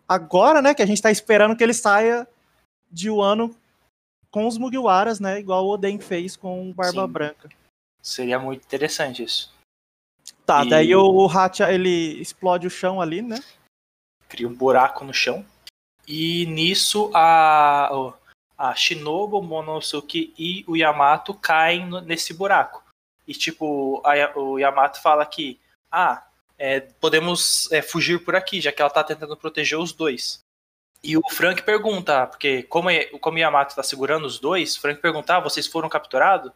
Agora, 0.08 0.62
né, 0.62 0.74
que 0.74 0.82
a 0.82 0.86
gente 0.86 1.01
tá 1.01 1.10
esperando 1.12 1.56
que 1.56 1.63
ele 1.63 1.74
saia 1.74 2.27
de 2.91 3.10
Wano 3.10 3.55
com 4.29 4.48
os 4.48 4.57
Mugiwaras, 4.57 5.19
né? 5.19 5.39
Igual 5.39 5.65
o 5.65 5.69
Oden 5.71 6.00
fez 6.00 6.36
com 6.36 6.69
o 6.69 6.74
Barba 6.74 7.05
Sim. 7.05 7.12
Branca. 7.12 7.50
Seria 8.01 8.39
muito 8.39 8.63
interessante 8.63 9.24
isso. 9.24 9.53
Tá, 10.45 10.65
E- 10.65 10.69
daí 10.69 10.95
o, 10.95 11.03
o 11.03 11.29
Hacha, 11.29 11.71
ele 11.71 12.19
explode 12.21 12.65
o 12.65 12.71
chão 12.71 13.01
ali, 13.01 13.21
né? 13.21 13.39
Cria 14.27 14.48
um 14.48 14.53
buraco 14.53 15.03
no 15.03 15.13
chão. 15.13 15.45
E 16.07 16.45
nisso 16.48 17.12
a, 17.13 18.13
a 18.57 18.75
Shinobu, 18.75 19.41
Monosuke 19.41 20.33
e 20.38 20.63
o 20.67 20.75
Yamato 20.75 21.33
caem 21.33 21.89
nesse 22.01 22.33
buraco. 22.33 22.83
E 23.27 23.33
tipo, 23.33 24.01
a 24.03 24.38
o 24.38 24.57
Yamato 24.57 25.01
fala 25.01 25.25
que 25.25 25.60
ah, 25.91 26.25
é, 26.57 26.79
podemos 26.79 27.71
é, 27.71 27.81
fugir 27.81 28.24
por 28.24 28.36
aqui, 28.36 28.62
já 28.62 28.71
que 28.71 28.81
ela 28.81 28.89
tá 28.91 29.03
tentando 29.03 29.38
proteger 29.38 29.77
os 29.77 29.91
dois. 29.93 30.39
E 31.03 31.17
o 31.17 31.22
Frank 31.31 31.63
pergunta, 31.63 32.27
porque 32.27 32.63
como, 32.63 32.89
é- 32.89 33.05
como 33.20 33.38
o 33.38 33.39
Yamato 33.39 33.75
tá 33.75 33.81
segurando 33.81 34.25
os 34.25 34.39
dois, 34.39 34.75
o 34.77 34.81
Frank 34.81 35.01
pergunta, 35.01 35.36
ah, 35.36 35.39
vocês 35.39 35.65
foram 35.67 35.89
capturados? 35.89 36.51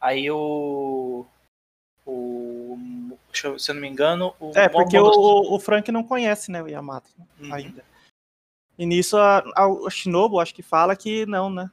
Aí 0.00 0.30
o. 0.30 1.24
O. 2.04 2.78
eu- 3.44 3.58
se 3.58 3.70
eu 3.70 3.74
não 3.74 3.82
me 3.82 3.88
engano, 3.88 4.34
o. 4.40 4.50
É, 4.56 4.68
porque 4.68 4.98
o, 4.98 5.54
o 5.54 5.60
Frank 5.60 5.90
não 5.92 6.02
conhece, 6.02 6.50
né, 6.50 6.62
o 6.62 6.68
Yamato, 6.68 7.10
Uhum. 7.40 7.52
ainda. 7.52 7.84
E 8.78 8.84
nisso 8.86 9.16
a, 9.16 9.38
a, 9.38 9.64
a 9.86 9.90
Shinobu, 9.90 10.38
acho 10.40 10.54
que 10.54 10.62
fala 10.62 10.94
que 10.96 11.24
não, 11.26 11.48
né? 11.48 11.70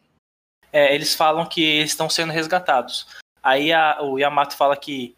É, 0.71 0.93
eles 0.95 1.13
falam 1.15 1.45
que 1.47 1.81
estão 1.81 2.09
sendo 2.09 2.31
resgatados. 2.31 3.07
Aí 3.41 3.73
a- 3.73 4.01
o 4.01 4.17
Yamato 4.17 4.55
fala 4.55 4.75
que 4.77 5.15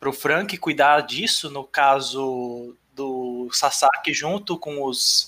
pro 0.00 0.12
Frank 0.12 0.56
cuidar 0.58 1.00
disso, 1.02 1.50
no 1.50 1.64
caso 1.64 2.76
do 2.92 3.48
Sasaki 3.52 4.12
junto 4.12 4.58
com 4.58 4.82
os 4.84 5.26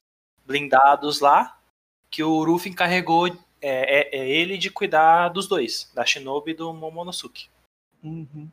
blindados 0.51 1.21
lá, 1.21 1.57
que 2.11 2.25
o 2.25 2.45
Ruffy 2.45 2.73
encarregou 2.73 3.29
é, 3.63 4.19
é- 4.19 4.19
é 4.19 4.29
ele 4.29 4.59
de 4.59 4.69
cuidar 4.69 5.29
dos 5.29 5.47
dois, 5.47 5.91
da 5.95 6.05
Shinobi 6.05 6.51
e 6.51 6.55
do 6.55 6.73
Momonosuke. 6.73 7.49
Uhum. 8.03 8.49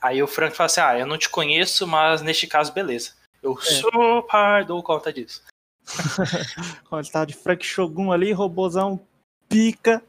Aí 0.00 0.22
o 0.22 0.26
Frank 0.28 0.54
fala 0.54 0.66
assim, 0.66 0.80
ah, 0.80 0.98
eu 0.98 1.06
não 1.06 1.18
te 1.18 1.28
conheço, 1.28 1.86
mas 1.86 2.22
neste 2.22 2.46
caso, 2.46 2.72
beleza. 2.72 3.14
Eu 3.42 3.56
super 3.56 4.64
dou 4.64 4.82
conta 4.82 5.12
disso. 5.12 5.42
Quando 6.88 7.02
ele 7.02 7.12
tava 7.12 7.26
de 7.26 7.34
Frank 7.34 7.64
Shogun 7.64 8.12
ali, 8.12 8.32
robozão 8.32 9.00
pica. 9.48 10.02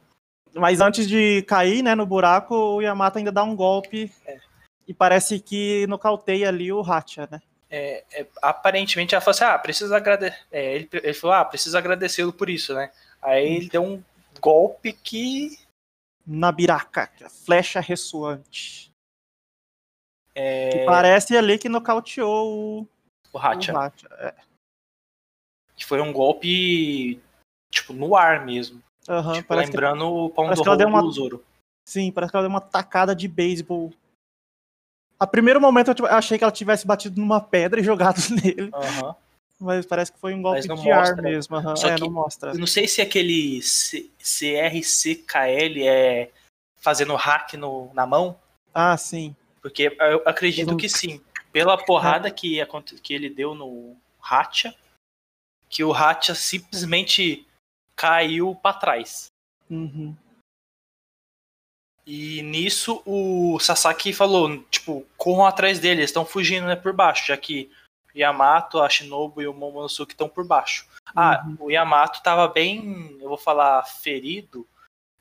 Mas 0.54 0.82
antes 0.82 1.08
de 1.08 1.42
cair, 1.44 1.82
né, 1.82 1.96
no 1.96 2.06
buraco, 2.06 2.54
o 2.56 2.82
Yamato 2.82 3.18
ainda 3.18 3.32
dá 3.32 3.44
um 3.44 3.56
golpe. 3.56 4.12
É. 4.26 4.40
E 4.88 4.94
parece 4.94 5.40
que 5.40 5.86
nocauteia 5.88 6.50
ali 6.50 6.72
o 6.72 6.82
Hacha, 6.82 7.28
né? 7.32 7.42
É, 7.70 8.04
é, 8.12 8.28
aparentemente 8.42 9.14
ela 9.14 9.22
falou 9.22 9.32
assim: 9.36 9.44
ah, 9.44 9.58
preciso 9.60 9.94
agradecer. 9.94 10.38
ele, 10.52 10.90
ele 10.94 11.14
falou: 11.14 11.36
ah, 11.36 11.44
preciso 11.46 11.78
agradecê-lo 11.78 12.32
por 12.32 12.50
isso, 12.50 12.74
né? 12.74 12.92
Aí 13.22 13.46
ele 13.58 13.70
deu 13.70 13.84
um 13.84 14.04
golpe 14.40 14.94
que. 14.94 15.60
Na 16.26 16.52
biraca, 16.52 17.10
é 17.22 17.30
flecha 17.30 17.80
ressoante. 17.80 18.92
É, 20.36 20.70
Que 20.70 20.86
parece 20.86 21.36
ali 21.36 21.58
que 21.58 21.68
nocauteou 21.70 22.82
o, 22.82 22.88
o 23.34 23.38
Hacha. 23.40 23.74
o 23.74 23.78
Hacha. 23.78 24.08
É. 24.20 24.34
Que 25.76 25.86
foi 25.86 26.00
um 26.02 26.12
golpe. 26.14 27.22
Tipo, 27.72 27.92
no 27.94 28.16
ar 28.16 28.46
mesmo. 28.46 28.82
Aham, 29.10 29.34
tipo, 29.34 29.48
parece 29.48 29.72
que, 29.72 29.78
lembrando 29.78 30.06
o 30.14 30.30
pão 30.30 30.46
parece 30.46 30.60
do 30.62 30.64
que 30.64 30.70
ela 30.70 30.78
deu 30.78 30.88
uma- 30.88 31.02
do 31.02 31.12
Zoro. 31.12 31.44
sim, 31.86 32.12
parece 32.12 32.32
que 32.32 32.38
ela 32.38 32.44
deu 32.44 32.50
uma 32.50 32.62
tacada 32.62 33.16
de 33.16 33.28
beisebol. 33.28 33.94
A 35.20 35.26
primeiro 35.26 35.60
momento 35.60 35.94
eu 36.00 36.06
achei 36.08 36.38
que 36.38 36.44
ela 36.44 36.52
tivesse 36.52 36.86
batido 36.86 37.20
numa 37.20 37.42
pedra 37.42 37.80
e 37.80 37.84
jogado 37.84 38.18
nele, 38.44 38.70
Aham. 38.74 39.16
mas 39.60 39.86
parece 39.86 40.12
que 40.12 40.20
foi 40.20 40.34
um 40.34 40.42
golpe 40.42 40.62
de 40.62 40.72
ar 40.92 41.00
mostra. 41.00 41.22
mesmo. 41.22 41.56
aham. 41.56 41.76
Só 41.76 41.88
É, 41.90 41.96
que- 41.96 42.02
não 42.02 42.12
mostra. 42.12 42.52
Eu 42.52 42.60
não 42.60 42.68
sei 42.68 42.88
se 42.88 43.02
aquele 43.02 43.62
C- 43.62 44.10
CRCKL 44.20 45.88
é 45.88 46.30
fazendo 46.78 47.16
hack 47.16 47.54
no, 47.54 47.92
na 47.94 48.06
mão. 48.06 48.38
Ah, 48.74 48.96
sim. 48.98 49.36
Porque 49.62 49.96
eu 50.00 50.22
acredito 50.26 50.78
que 50.78 50.88
sim. 50.88 51.20
Pela 51.52 51.78
porrada 51.84 52.30
que, 52.30 52.62
aconte- 52.62 52.96
que 53.02 53.14
ele 53.14 53.30
deu 53.30 53.56
no 53.56 53.96
Hacha, 54.22 54.76
que 55.70 55.84
o 55.84 55.92
Hacha 55.94 56.36
simplesmente 56.36 57.46
caiu 57.96 58.54
pra 58.56 58.74
trás. 58.74 59.26
Uhum. 59.70 60.16
E 62.08 62.42
nisso 62.42 63.02
o 63.06 63.60
Sasaki 63.60 64.14
falou, 64.14 64.64
tipo, 64.72 65.06
corram 65.18 65.46
atrás 65.46 65.78
dele, 65.78 66.00
eles 66.00 66.10
estão 66.10 66.26
fugindo 66.26 66.66
né, 66.66 66.76
por 66.78 66.94
baixo, 66.94 67.28
já 67.28 67.36
que 67.36 67.70
Yamato, 68.16 68.80
a 68.82 68.88
Shinobu 68.90 69.42
e 69.42 69.48
o 69.48 69.54
Momonosuke 69.54 70.14
estão 70.14 70.30
por 70.30 70.46
baixo. 70.48 70.88
Ah, 71.14 71.44
Uhum. 71.46 71.58
o 71.60 71.70
Yamato 71.70 72.24
tava 72.24 72.48
bem, 72.48 73.18
eu 73.20 73.28
vou 73.28 73.38
falar 73.38 73.84
ferido, 73.84 74.66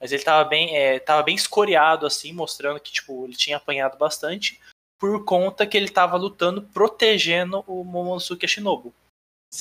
mas 0.01 0.13
ele 0.13 0.23
tava 0.23 0.49
bem, 0.49 0.77
é, 0.77 1.01
tava 1.01 1.25
bem 1.25 1.35
escoriado 1.35 2.07
assim, 2.07 2.33
mostrando 2.33 2.79
que 2.79 2.93
tipo, 2.93 3.25
ele 3.25 3.35
tinha 3.35 3.57
apanhado 3.57 3.99
bastante 3.99 4.61
por 4.97 5.25
conta 5.25 5.67
que 5.67 5.77
ele 5.77 5.89
tava 5.89 6.17
lutando 6.17 6.63
protegendo 6.63 7.65
o 7.67 7.83
Momonosuke 7.83 8.45
e 8.45 8.47
a 8.47 8.49
Shinobu. 8.49 8.95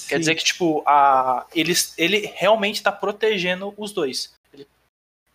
Quer 0.08 0.16
Sim. 0.16 0.20
dizer 0.20 0.36
que 0.36 0.44
tipo, 0.44 0.84
a 0.86 1.48
ele, 1.56 1.74
ele 1.98 2.32
realmente 2.36 2.84
tá 2.84 2.92
protegendo 2.92 3.74
os 3.78 3.92
dois. 3.92 4.34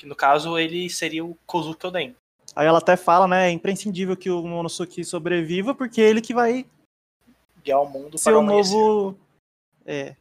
Que 0.01 0.07
no 0.07 0.17
caso 0.17 0.59
ele 0.59 0.89
seria 0.89 1.23
o 1.23 1.37
Kozuki 1.47 1.87
Oden. 1.87 2.17
Aí 2.57 2.67
ela 2.67 2.79
até 2.79 2.97
fala, 2.97 3.29
né? 3.29 3.49
É 3.49 3.51
imprescindível 3.51 4.17
que 4.17 4.31
o 4.31 4.43
Monosuke 4.43 5.05
sobreviva, 5.05 5.75
porque 5.75 6.01
ele 6.01 6.23
que 6.23 6.33
vai 6.33 6.65
Guiar 7.63 7.83
o 7.83 7.87
mundo 7.87 8.17
ser 8.17 8.31
para 8.31 8.39
o 8.39 8.41
o 8.41 8.43
amanhecer. 8.43 8.73
novo. 8.75 9.19
É, 9.85 10.17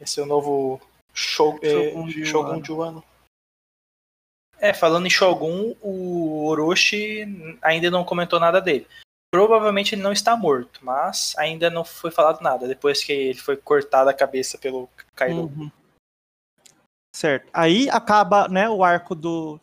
Esse 0.00 0.20
é 0.20 0.22
o 0.22 0.26
novo 0.26 0.80
Shou- 1.12 1.58
é, 1.62 1.68
Shogun 1.90 2.06
de 2.06 2.24
Shogun 2.24 2.48
Wano. 2.50 2.62
de 2.62 2.72
Wano. 2.72 3.04
É, 4.60 4.72
falando 4.72 5.06
em 5.06 5.10
Shogun, 5.10 5.74
o 5.82 6.44
Orochi 6.46 7.24
ainda 7.60 7.90
não 7.90 8.04
comentou 8.04 8.38
nada 8.38 8.60
dele. 8.60 8.86
Provavelmente 9.32 9.96
ele 9.96 10.02
não 10.02 10.12
está 10.12 10.36
morto, 10.36 10.78
mas 10.84 11.34
ainda 11.36 11.68
não 11.70 11.84
foi 11.84 12.12
falado 12.12 12.40
nada, 12.40 12.68
depois 12.68 13.02
que 13.02 13.12
ele 13.12 13.38
foi 13.38 13.56
cortado 13.56 14.08
a 14.08 14.14
cabeça 14.14 14.56
pelo 14.58 14.88
Kaido. 15.16 15.42
Uhum. 15.42 15.70
Certo. 17.14 17.48
Aí 17.52 17.88
acaba, 17.90 18.48
né, 18.48 18.68
o 18.68 18.84
arco 18.84 19.14
do, 19.14 19.60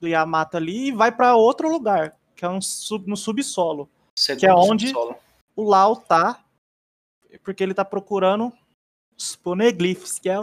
do 0.00 0.08
Yamato 0.08 0.56
ali 0.56 0.88
e 0.88 0.92
vai 0.92 1.12
pra 1.12 1.36
outro 1.36 1.70
lugar, 1.70 2.16
que 2.34 2.44
é 2.44 2.48
um 2.48 2.60
sub, 2.60 3.08
no 3.08 3.16
subsolo. 3.16 3.88
Segundo 4.18 4.40
que 4.40 4.46
é 4.46 4.54
onde- 4.54 4.90
solo. 4.90 5.16
O 5.56 5.62
Lau 5.62 5.96
tá, 5.96 6.42
porque 7.44 7.62
ele 7.62 7.74
tá 7.74 7.84
procurando 7.84 8.52
os 9.16 9.36
poneglyphs, 9.36 10.18
que 10.18 10.28
é 10.28 10.38
o, 10.38 10.42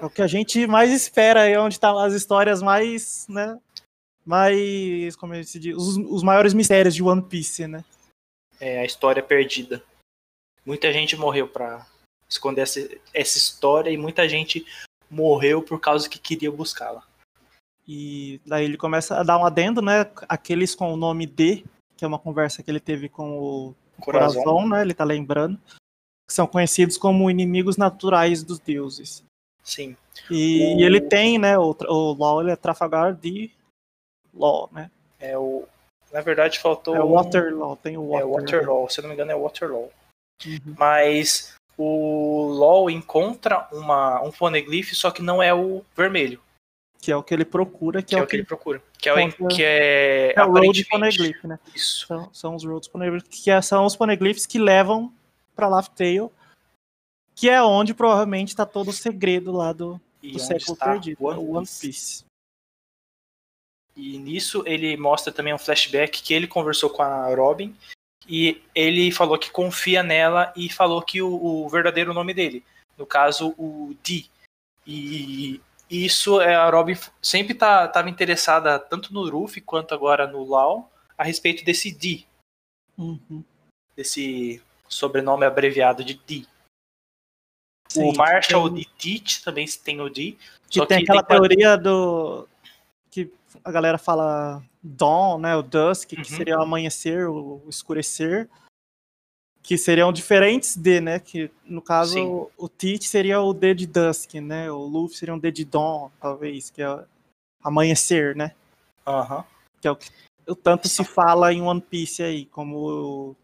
é 0.00 0.04
o 0.04 0.10
que 0.10 0.22
a 0.22 0.26
gente 0.26 0.66
mais 0.66 0.90
espera, 0.92 1.46
é 1.46 1.58
onde 1.58 1.78
tá 1.78 2.04
as 2.04 2.14
histórias 2.14 2.62
mais, 2.62 3.26
né, 3.28 3.58
mais, 4.24 5.14
como 5.16 5.34
é 5.34 5.40
que 5.40 5.44
se 5.46 5.58
diz, 5.58 5.76
os, 5.76 5.96
os 5.96 6.22
maiores 6.22 6.54
mistérios 6.54 6.94
de 6.94 7.02
One 7.02 7.22
Piece, 7.22 7.66
né? 7.66 7.84
É 8.58 8.80
a 8.80 8.84
história 8.84 9.22
perdida. 9.22 9.82
Muita 10.64 10.92
gente 10.92 11.16
morreu 11.16 11.46
pra 11.46 11.86
esconder 12.28 12.62
essa, 12.62 12.80
essa 13.12 13.38
história 13.38 13.90
e 13.90 13.96
muita 13.96 14.28
gente 14.28 14.66
morreu 15.10 15.62
por 15.62 15.80
causa 15.80 16.08
que 16.08 16.18
queria 16.18 16.50
buscá-la. 16.50 17.02
E 17.88 18.40
daí 18.44 18.64
ele 18.64 18.76
começa 18.76 19.18
a 19.18 19.22
dar 19.22 19.38
um 19.38 19.46
adendo, 19.46 19.80
né? 19.80 20.10
Aqueles 20.28 20.74
com 20.74 20.92
o 20.92 20.96
nome 20.96 21.24
D, 21.26 21.64
que 21.96 22.04
é 22.04 22.08
uma 22.08 22.18
conversa 22.18 22.62
que 22.62 22.70
ele 22.70 22.80
teve 22.80 23.08
com 23.08 23.38
o 23.38 23.74
Corazon. 24.00 24.42
Corazon, 24.42 24.68
né? 24.68 24.82
Ele 24.82 24.94
tá 24.94 25.04
lembrando. 25.04 25.56
Que 26.28 26.34
são 26.34 26.46
conhecidos 26.46 26.98
como 26.98 27.30
inimigos 27.30 27.76
naturais 27.76 28.42
dos 28.42 28.58
deuses. 28.58 29.22
Sim. 29.62 29.96
E, 30.30 30.74
O- 30.74 30.80
e 30.80 30.82
ele 30.82 31.00
tem, 31.00 31.38
né? 31.38 31.56
O, 31.56 31.70
o 31.88 32.12
LOL, 32.12 32.40
ele 32.42 32.50
é 32.50 32.56
Trafalgar 32.56 33.14
de 33.14 33.50
LOL, 34.34 34.68
né? 34.72 34.90
É 35.20 35.38
o. 35.38 35.64
Na 36.12 36.20
verdade, 36.20 36.58
faltou. 36.58 36.96
É 36.96 37.00
o 37.00 37.06
um- 37.06 37.12
Waterloo, 37.12 37.76
tem 37.76 37.96
o 37.96 38.16
É 38.16 38.24
Water. 38.24 38.60
Waterloo, 38.62 38.88
se 38.90 38.98
eu 38.98 39.02
não 39.02 39.08
me 39.10 39.14
engano, 39.14 39.30
é 39.30 39.36
Waterloo. 39.36 39.90
Uhum. 40.44 40.74
Mas 40.78 41.54
o 41.76 42.48
LOL 42.48 42.90
encontra 42.90 43.68
uma, 43.72 44.20
um 44.22 44.30
poneglyph, 44.30 44.92
só 44.92 45.10
que 45.10 45.22
não 45.22 45.42
é 45.42 45.52
o 45.52 45.84
vermelho, 45.94 46.40
Que 47.00 47.12
é 47.12 47.16
o 47.16 47.22
que 47.22 47.34
ele 47.34 47.44
procura, 47.44 48.02
que, 48.02 48.08
que 48.08 48.16
é, 48.16 48.18
é 48.18 48.22
o 48.22 48.26
que, 48.26 48.36
ele 48.36 48.44
procura. 48.44 48.82
Que 48.98 49.08
é, 49.08 49.12
o, 49.12 49.48
que 49.48 49.62
é, 49.62 50.32
é 50.34 50.42
o 50.42 50.52
Road 50.52 50.84
Poneglyph, 50.86 51.44
né? 51.44 51.58
Isso. 51.74 52.06
São, 52.06 52.30
são 52.32 52.54
os 52.54 52.64
Roads 52.64 52.88
Poneglyphs, 52.88 53.28
que 53.28 53.50
é- 53.50 53.60
são 53.60 53.84
os 53.84 53.94
Poneglyphs 53.94 54.46
que 54.46 54.58
levam 54.58 55.12
pra 55.54 55.68
Laugh 55.68 55.88
Tale, 55.88 56.30
que 57.34 57.50
é 57.50 57.62
onde 57.62 57.92
provavelmente 57.92 58.56
tá 58.56 58.64
todo 58.64 58.88
o 58.88 58.92
segredo 58.92 59.52
lá 59.52 59.72
do, 59.72 60.00
do 60.22 60.38
século 60.38 60.72
está 60.72 60.86
perdido, 60.92 61.22
One 61.22 61.42
né, 61.42 61.50
One 61.50 61.66
Piece. 61.66 61.80
Piece. 61.80 62.26
E 63.94 64.18
nisso 64.18 64.62
ele 64.66 64.96
mostra 64.96 65.32
também 65.32 65.54
um 65.54 65.58
flashback 65.58 66.22
que 66.22 66.34
ele 66.34 66.46
conversou 66.46 66.90
com 66.90 67.02
a 67.02 67.34
Robin 67.34 67.74
e 68.28 68.62
ele 68.74 69.10
falou 69.12 69.38
que 69.38 69.50
confia 69.50 70.02
nela 70.02 70.52
e 70.56 70.68
falou 70.68 71.00
que 71.02 71.22
o, 71.22 71.32
o 71.32 71.68
verdadeiro 71.68 72.12
nome 72.12 72.34
dele, 72.34 72.64
no 72.96 73.06
caso 73.06 73.54
o 73.58 73.96
D. 74.02 74.26
E 74.86 75.60
isso 75.90 76.40
é 76.40 76.54
a 76.54 76.68
Robin 76.68 76.94
sempre 77.22 77.54
tá, 77.54 77.86
tava 77.88 78.10
interessada 78.10 78.78
tanto 78.78 79.12
no 79.14 79.28
Ruffy 79.28 79.60
quanto 79.60 79.94
agora 79.94 80.26
no 80.26 80.44
Lau 80.44 80.90
a 81.16 81.24
respeito 81.24 81.64
desse 81.64 81.92
D, 81.92 82.24
Uhum. 82.98 83.44
desse 83.94 84.62
sobrenome 84.88 85.44
abreviado 85.44 86.02
de 86.04 86.14
D. 86.14 86.46
Sim, 87.88 88.10
o 88.10 88.12
Marshall 88.16 88.70
tem- 88.70 88.78
de 88.80 88.88
Teach 88.98 89.44
também 89.44 89.66
tem 89.66 90.00
o 90.00 90.08
D. 90.08 90.36
Só 90.70 90.84
tem 90.84 90.98
que 90.98 91.04
aquela 91.04 91.22
tem 91.22 91.36
teoria 91.36 91.76
do. 91.76 92.48
Que 93.56 93.62
a 93.64 93.72
galera 93.72 93.98
fala 93.98 94.62
dawn, 94.82 95.38
né? 95.38 95.56
O 95.56 95.62
dusk, 95.62 96.08
que 96.10 96.16
Uhum. 96.16 96.24
seria 96.24 96.58
o 96.58 96.62
amanhecer, 96.62 97.28
o 97.28 97.62
escurecer. 97.68 98.48
Que 99.62 99.76
seriam 99.76 100.12
diferentes 100.12 100.76
de, 100.76 101.00
né? 101.00 101.18
Que 101.18 101.50
no 101.64 101.82
caso 101.82 102.14
Sim. 102.14 102.26
o- 102.26 102.50
o 102.56 102.68
Teach 102.68 103.08
seria 103.08 103.40
o 103.40 103.52
D 103.52 103.74
de 103.74 103.86
dusk, 103.86 104.34
né? 104.34 104.70
O 104.70 104.78
Luffy 104.78 105.16
seria 105.16 105.34
um 105.34 105.38
D 105.38 105.50
de 105.50 105.64
dawn, 105.64 106.08
talvez, 106.20 106.70
que 106.70 106.80
é 106.82 107.04
amanhecer, 107.62 108.36
né? 108.36 108.54
Aham. 109.04 109.44
Que 109.80 109.88
é 109.88 109.90
o 109.90 109.96
que 109.96 110.08
o 110.46 110.54
tanto 110.54 110.88
se 110.88 111.02
fala 111.04 111.52
em 111.52 111.60
One 111.62 111.80
Piece 111.80 112.22
aí, 112.22 112.46
como 112.46 113.34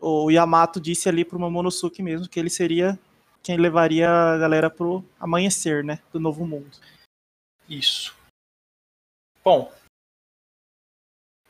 o, 0.00 0.24
o 0.26 0.30
Yamato 0.30 0.80
disse 0.80 1.08
ali 1.08 1.24
pro 1.24 1.40
Momonosuke 1.40 2.00
mesmo, 2.02 2.28
que 2.28 2.38
ele 2.38 2.50
seria 2.50 2.96
quem 3.42 3.56
levaria 3.56 4.08
a 4.08 4.38
galera 4.38 4.70
pro 4.70 5.04
amanhecer, 5.18 5.82
né? 5.82 5.98
Do 6.12 6.20
novo 6.20 6.46
mundo. 6.46 6.70
Isso. 7.68 8.14
Bom, 9.44 9.70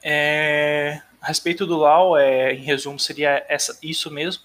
é, 0.02 1.00
a 1.20 1.26
respeito 1.28 1.66
do 1.66 1.78
Lau, 1.78 2.18
é, 2.18 2.52
em 2.52 2.62
resumo, 2.62 2.98
seria 2.98 3.44
essa, 3.48 3.78
isso 3.82 4.10
mesmo. 4.10 4.44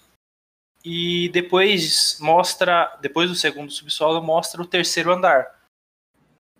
E 0.82 1.28
depois 1.30 2.18
mostra, 2.20 2.96
depois 3.02 3.28
do 3.28 3.34
segundo 3.36 3.70
subsolo, 3.70 4.22
mostra 4.22 4.62
o 4.62 4.66
terceiro 4.66 5.12
andar. 5.12 5.60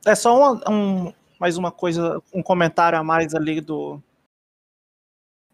É 0.05 0.15
só 0.15 0.53
um, 0.55 0.61
um- 0.69 1.15
mais 1.39 1.57
uma 1.57 1.73
coisa, 1.73 2.23
um 2.35 2.43
comentário 2.43 2.99
a 2.99 3.03
mais 3.03 3.35
ali 3.35 3.61
do 3.61 4.03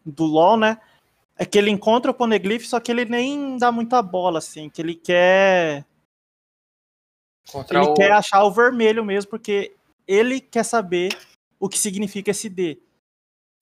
do 0.05 0.23
LoL, 0.25 0.57
né? 0.57 0.81
É 1.37 1.45
que 1.45 1.57
ele 1.57 1.69
encontra 1.69 2.11
o 2.11 2.13
Poneglyph, 2.13 2.65
só 2.65 2.79
que 2.79 2.91
ele 2.91 3.05
nem 3.05 3.57
dá 3.57 3.71
muita 3.71 4.01
bola, 4.01 4.39
assim, 4.39 4.69
que 4.69 4.81
ele 4.81 4.95
quer 4.95 5.85
Contra 7.51 7.77
ele 7.79 7.87
o, 7.89 7.93
quer 7.93 8.11
achar 8.11 8.43
o 8.43 8.51
vermelho 8.51 9.03
mesmo, 9.03 9.29
porque 9.29 9.76
ele 10.07 10.39
quer 10.39 10.63
saber 10.63 11.17
o 11.59 11.67
que 11.67 11.77
significa 11.77 12.31
esse 12.31 12.49
D. 12.49 12.79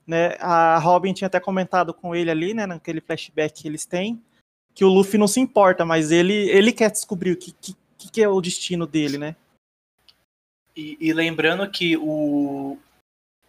Né? 0.06 0.36
A 0.40 0.78
Robin 0.78 1.14
tinha 1.14 1.28
até 1.28 1.40
comentado 1.40 1.94
com 1.94 2.16
ele 2.16 2.30
ali, 2.30 2.54
né, 2.54 2.66
naquele 2.66 3.02
flashback 3.02 3.64
que 3.64 3.68
eles 3.68 3.86
têm, 3.86 4.22
que 4.74 4.86
o 4.86 4.90
Luffy 4.90 5.18
não 5.18 5.28
se 5.28 5.40
importa, 5.40 5.84
mas 5.84 6.12
ele, 6.12 6.34
ele 6.50 6.72
quer 6.72 6.92
descobrir 6.92 7.32
o 7.32 7.38
que, 7.38 7.52
que, 7.54 7.76
que 7.98 8.22
é 8.22 8.30
o 8.30 8.42
destino 8.42 8.86
dele, 8.86 9.18
né? 9.18 9.36
e, 10.76 10.98
e 11.00 11.14
lembrando 11.14 11.70
que 11.70 11.96
o, 11.98 12.78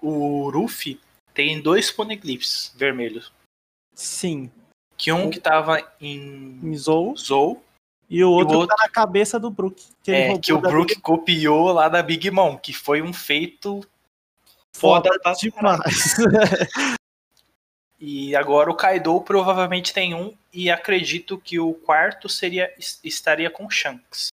o 0.01 0.51
Ruffy 0.51 1.01
tem 1.35 1.61
dois 1.61 1.91
poneglyphs 1.91 2.73
vermelhos. 2.77 3.33
Sim, 3.93 4.51
Que 4.97 5.11
um 5.11 5.31
que 5.31 5.41
tava 5.41 5.83
em 6.01 6.21
Mizou 6.63 7.17
Zou, 7.17 7.63
e 8.09 8.23
o 8.23 8.31
outro, 8.31 8.59
outro- 8.59 8.77
tá 8.77 8.83
na 8.85 8.89
cabeça 8.89 9.39
do 9.39 9.51
Brook. 9.51 9.85
Que 10.03 10.13
é, 10.13 10.39
que 10.39 10.53
o 10.53 10.61
Brook 10.61 10.89
Big- 10.89 11.01
copiou 11.01 11.73
lá 11.73 11.89
da 11.89 12.03
Big 12.03 12.31
Mom, 12.31 12.57
que 12.57 12.73
foi 12.73 13.03
um 13.03 13.13
feito 13.13 13.81
foda, 14.75 15.09
foda 15.11 15.21
pra 15.21 15.33
demais. 15.33 16.15
E 17.99 18.37
agora 18.37 18.71
o 18.71 18.75
Kaido 18.77 19.19
provavelmente 19.23 19.91
tem 19.95 20.15
um 20.15 20.37
e 20.53 20.71
acredito 20.71 21.39
que 21.39 21.59
o 21.59 21.73
quarto 21.73 22.29
seria 22.29 22.71
estaria 23.03 23.51
com 23.51 23.71
Shanks. 23.71 24.29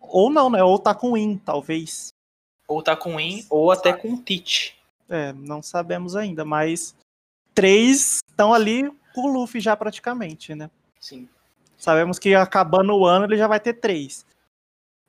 Ou 0.00 0.30
não, 0.30 0.48
né? 0.48 0.62
Ou 0.62 0.78
tá 0.78 0.94
com 0.94 1.10
o 1.12 1.16
In, 1.16 1.36
talvez. 1.36 2.10
Ou 2.68 2.80
tá 2.80 2.96
com 2.96 3.18
In 3.18 3.44
ou 3.50 3.72
até 3.72 3.92
com 3.92 4.16
Teach. 4.16 4.76
É, 5.08 5.32
não 5.32 5.60
sabemos 5.62 6.14
ainda, 6.14 6.44
mas 6.44 6.94
três 7.52 8.20
estão 8.28 8.54
ali 8.54 8.88
o 9.24 9.26
Luffy 9.26 9.60
já 9.60 9.76
praticamente, 9.76 10.54
né? 10.54 10.70
Sim. 11.00 11.28
Sabemos 11.76 12.18
que 12.18 12.34
acabando 12.34 12.94
o 12.94 13.06
ano 13.06 13.26
ele 13.26 13.36
já 13.36 13.46
vai 13.46 13.60
ter 13.60 13.74
três. 13.74 14.26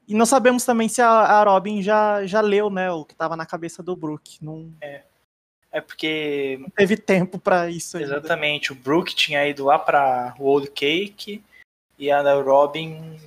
E 0.07 0.13
não 0.13 0.25
sabemos 0.25 0.63
também 0.63 0.87
se 0.87 1.01
a, 1.01 1.09
a 1.09 1.43
Robin 1.43 1.81
já, 1.81 2.25
já 2.25 2.39
leu, 2.39 2.69
né, 2.69 2.89
o 2.91 3.03
que 3.03 3.13
tava 3.13 3.35
na 3.35 3.45
cabeça 3.45 3.83
do 3.83 3.95
Brook. 3.95 4.43
Não 4.43 4.71
É 5.71 5.81
porque 5.81 6.65
teve 6.75 6.95
tempo 6.95 7.37
pra 7.37 7.69
isso 7.69 7.97
ainda. 7.97 8.17
exatamente 8.17 8.71
o 8.71 8.75
Brook 8.75 9.13
tinha 9.13 9.45
ido 9.47 9.65
lá 9.65 9.77
pra 9.77 10.33
Whole 10.39 10.67
Cake 10.67 11.43
e 11.99 12.09
a 12.09 12.21
Robin 12.41 13.19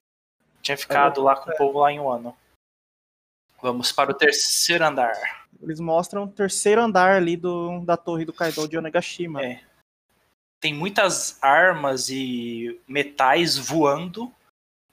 tinha 0.63 0.77
ficado 0.77 1.23
lá 1.23 1.37
com 1.37 1.51
o 1.51 1.57
povo 1.57 1.81
lá 1.81 1.93
em 1.93 2.01
Wano. 2.01 2.35
Vamos 3.63 3.93
para 3.93 4.11
o 4.11 4.15
terceiro 4.15 4.85
andar. 4.85 5.13
Eles 5.63 5.81
mostram 5.81 6.25
o 6.25 6.29
terceiro 6.29 6.81
andar 6.81 7.13
ali 7.13 7.37
do, 7.37 7.81
da 7.81 7.97
torre 7.97 8.25
do 8.25 8.33
Kaido 8.33 8.67
de 8.67 8.79
Onegashima. 8.79 9.45
É. 9.45 9.61
Tem 10.61 10.75
muitas 10.75 11.39
armas 11.43 12.11
e 12.11 12.79
metais 12.87 13.57
voando 13.57 14.33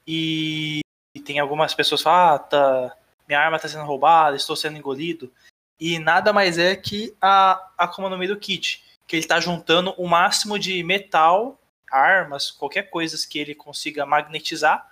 e, 0.06 0.80
e 1.14 1.20
tem 1.20 1.38
algumas 1.38 1.74
pessoas 1.74 2.00
que 2.00 2.04
falam, 2.04 2.34
ah, 2.34 2.38
tá, 2.38 2.96
minha 3.28 3.38
arma 3.38 3.56
está 3.56 3.68
sendo 3.68 3.84
roubada, 3.84 4.34
estou 4.36 4.56
sendo 4.56 4.78
engolido. 4.78 5.30
E 5.78 5.98
nada 5.98 6.32
mais 6.32 6.58
é 6.58 6.74
que 6.74 7.14
a 7.20 7.70
Akuma 7.76 8.08
no 8.08 8.18
Mi 8.18 8.26
do 8.26 8.38
Kid, 8.38 8.82
que 9.06 9.16
ele 9.16 9.22
está 9.22 9.38
juntando 9.38 9.94
o 9.98 10.08
máximo 10.08 10.58
de 10.58 10.82
metal, 10.82 11.60
armas, 11.90 12.50
qualquer 12.50 12.90
coisa 12.90 13.16
que 13.28 13.38
ele 13.38 13.54
consiga 13.54 14.06
magnetizar 14.06 14.90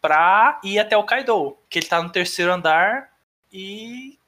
pra 0.00 0.60
ir 0.64 0.80
até 0.80 0.96
o 0.96 1.04
Kaido, 1.04 1.56
que 1.70 1.78
ele 1.78 1.86
tá 1.86 2.02
no 2.02 2.10
terceiro 2.10 2.52
andar 2.52 3.12
e 3.52 4.18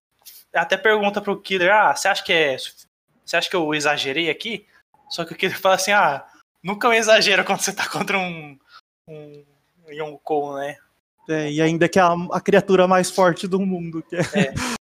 até 0.55 0.77
pergunta 0.77 1.21
pro 1.21 1.41
Killer, 1.41 1.75
ah, 1.75 1.95
você 1.95 2.07
acha 2.07 2.23
que 2.23 2.33
é. 2.33 2.57
Você 3.25 3.37
acha 3.37 3.51
que 3.51 3.57
eu 3.57 3.75
exagerei 3.75 4.31
aqui? 4.31 4.67
Só 5.11 5.25
que 5.25 5.33
o 5.33 5.37
Killer 5.37 5.61
fala 5.61 5.75
assim, 5.77 5.93
ah, 5.93 6.27
nunca 6.63 6.87
é 6.87 6.91
um 6.91 6.95
exagero 6.95 7.45
quando 7.45 7.61
você 7.61 7.75
tá 7.75 7.89
contra 7.89 8.19
um. 8.19 8.59
um 9.09 9.45
Yonkou, 9.89 10.57
né? 10.57 10.79
É, 11.29 11.51
e 11.51 11.61
ainda 11.61 11.89
que 11.89 11.99
é 11.99 12.03
a, 12.03 12.13
a 12.33 12.41
criatura 12.41 12.87
mais 12.87 13.11
forte 13.11 13.47
do 13.47 13.61
mundo, 13.61 14.03
que 14.03 14.17
é, 14.17 14.21
É. 14.21 14.55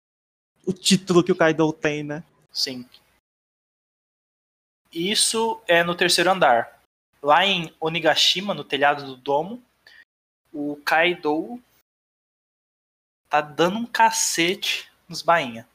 o 0.66 0.72
título 0.72 1.22
que 1.22 1.32
o 1.32 1.36
Kaido 1.36 1.72
tem, 1.72 2.02
né? 2.02 2.22
Sim. 2.52 2.88
Isso 4.92 5.60
é 5.66 5.82
no 5.82 5.96
terceiro 5.96 6.30
andar. 6.30 6.80
Lá 7.22 7.46
em 7.46 7.74
Onigashima, 7.80 8.52
no 8.52 8.64
telhado 8.64 9.04
do 9.06 9.16
domo, 9.16 9.62
o 10.52 10.76
Kaido 10.84 11.62
tá 13.28 13.40
dando 13.40 13.78
um 13.78 13.86
cacete 13.86 14.90
nos 15.08 15.22
bainha. 15.22 15.66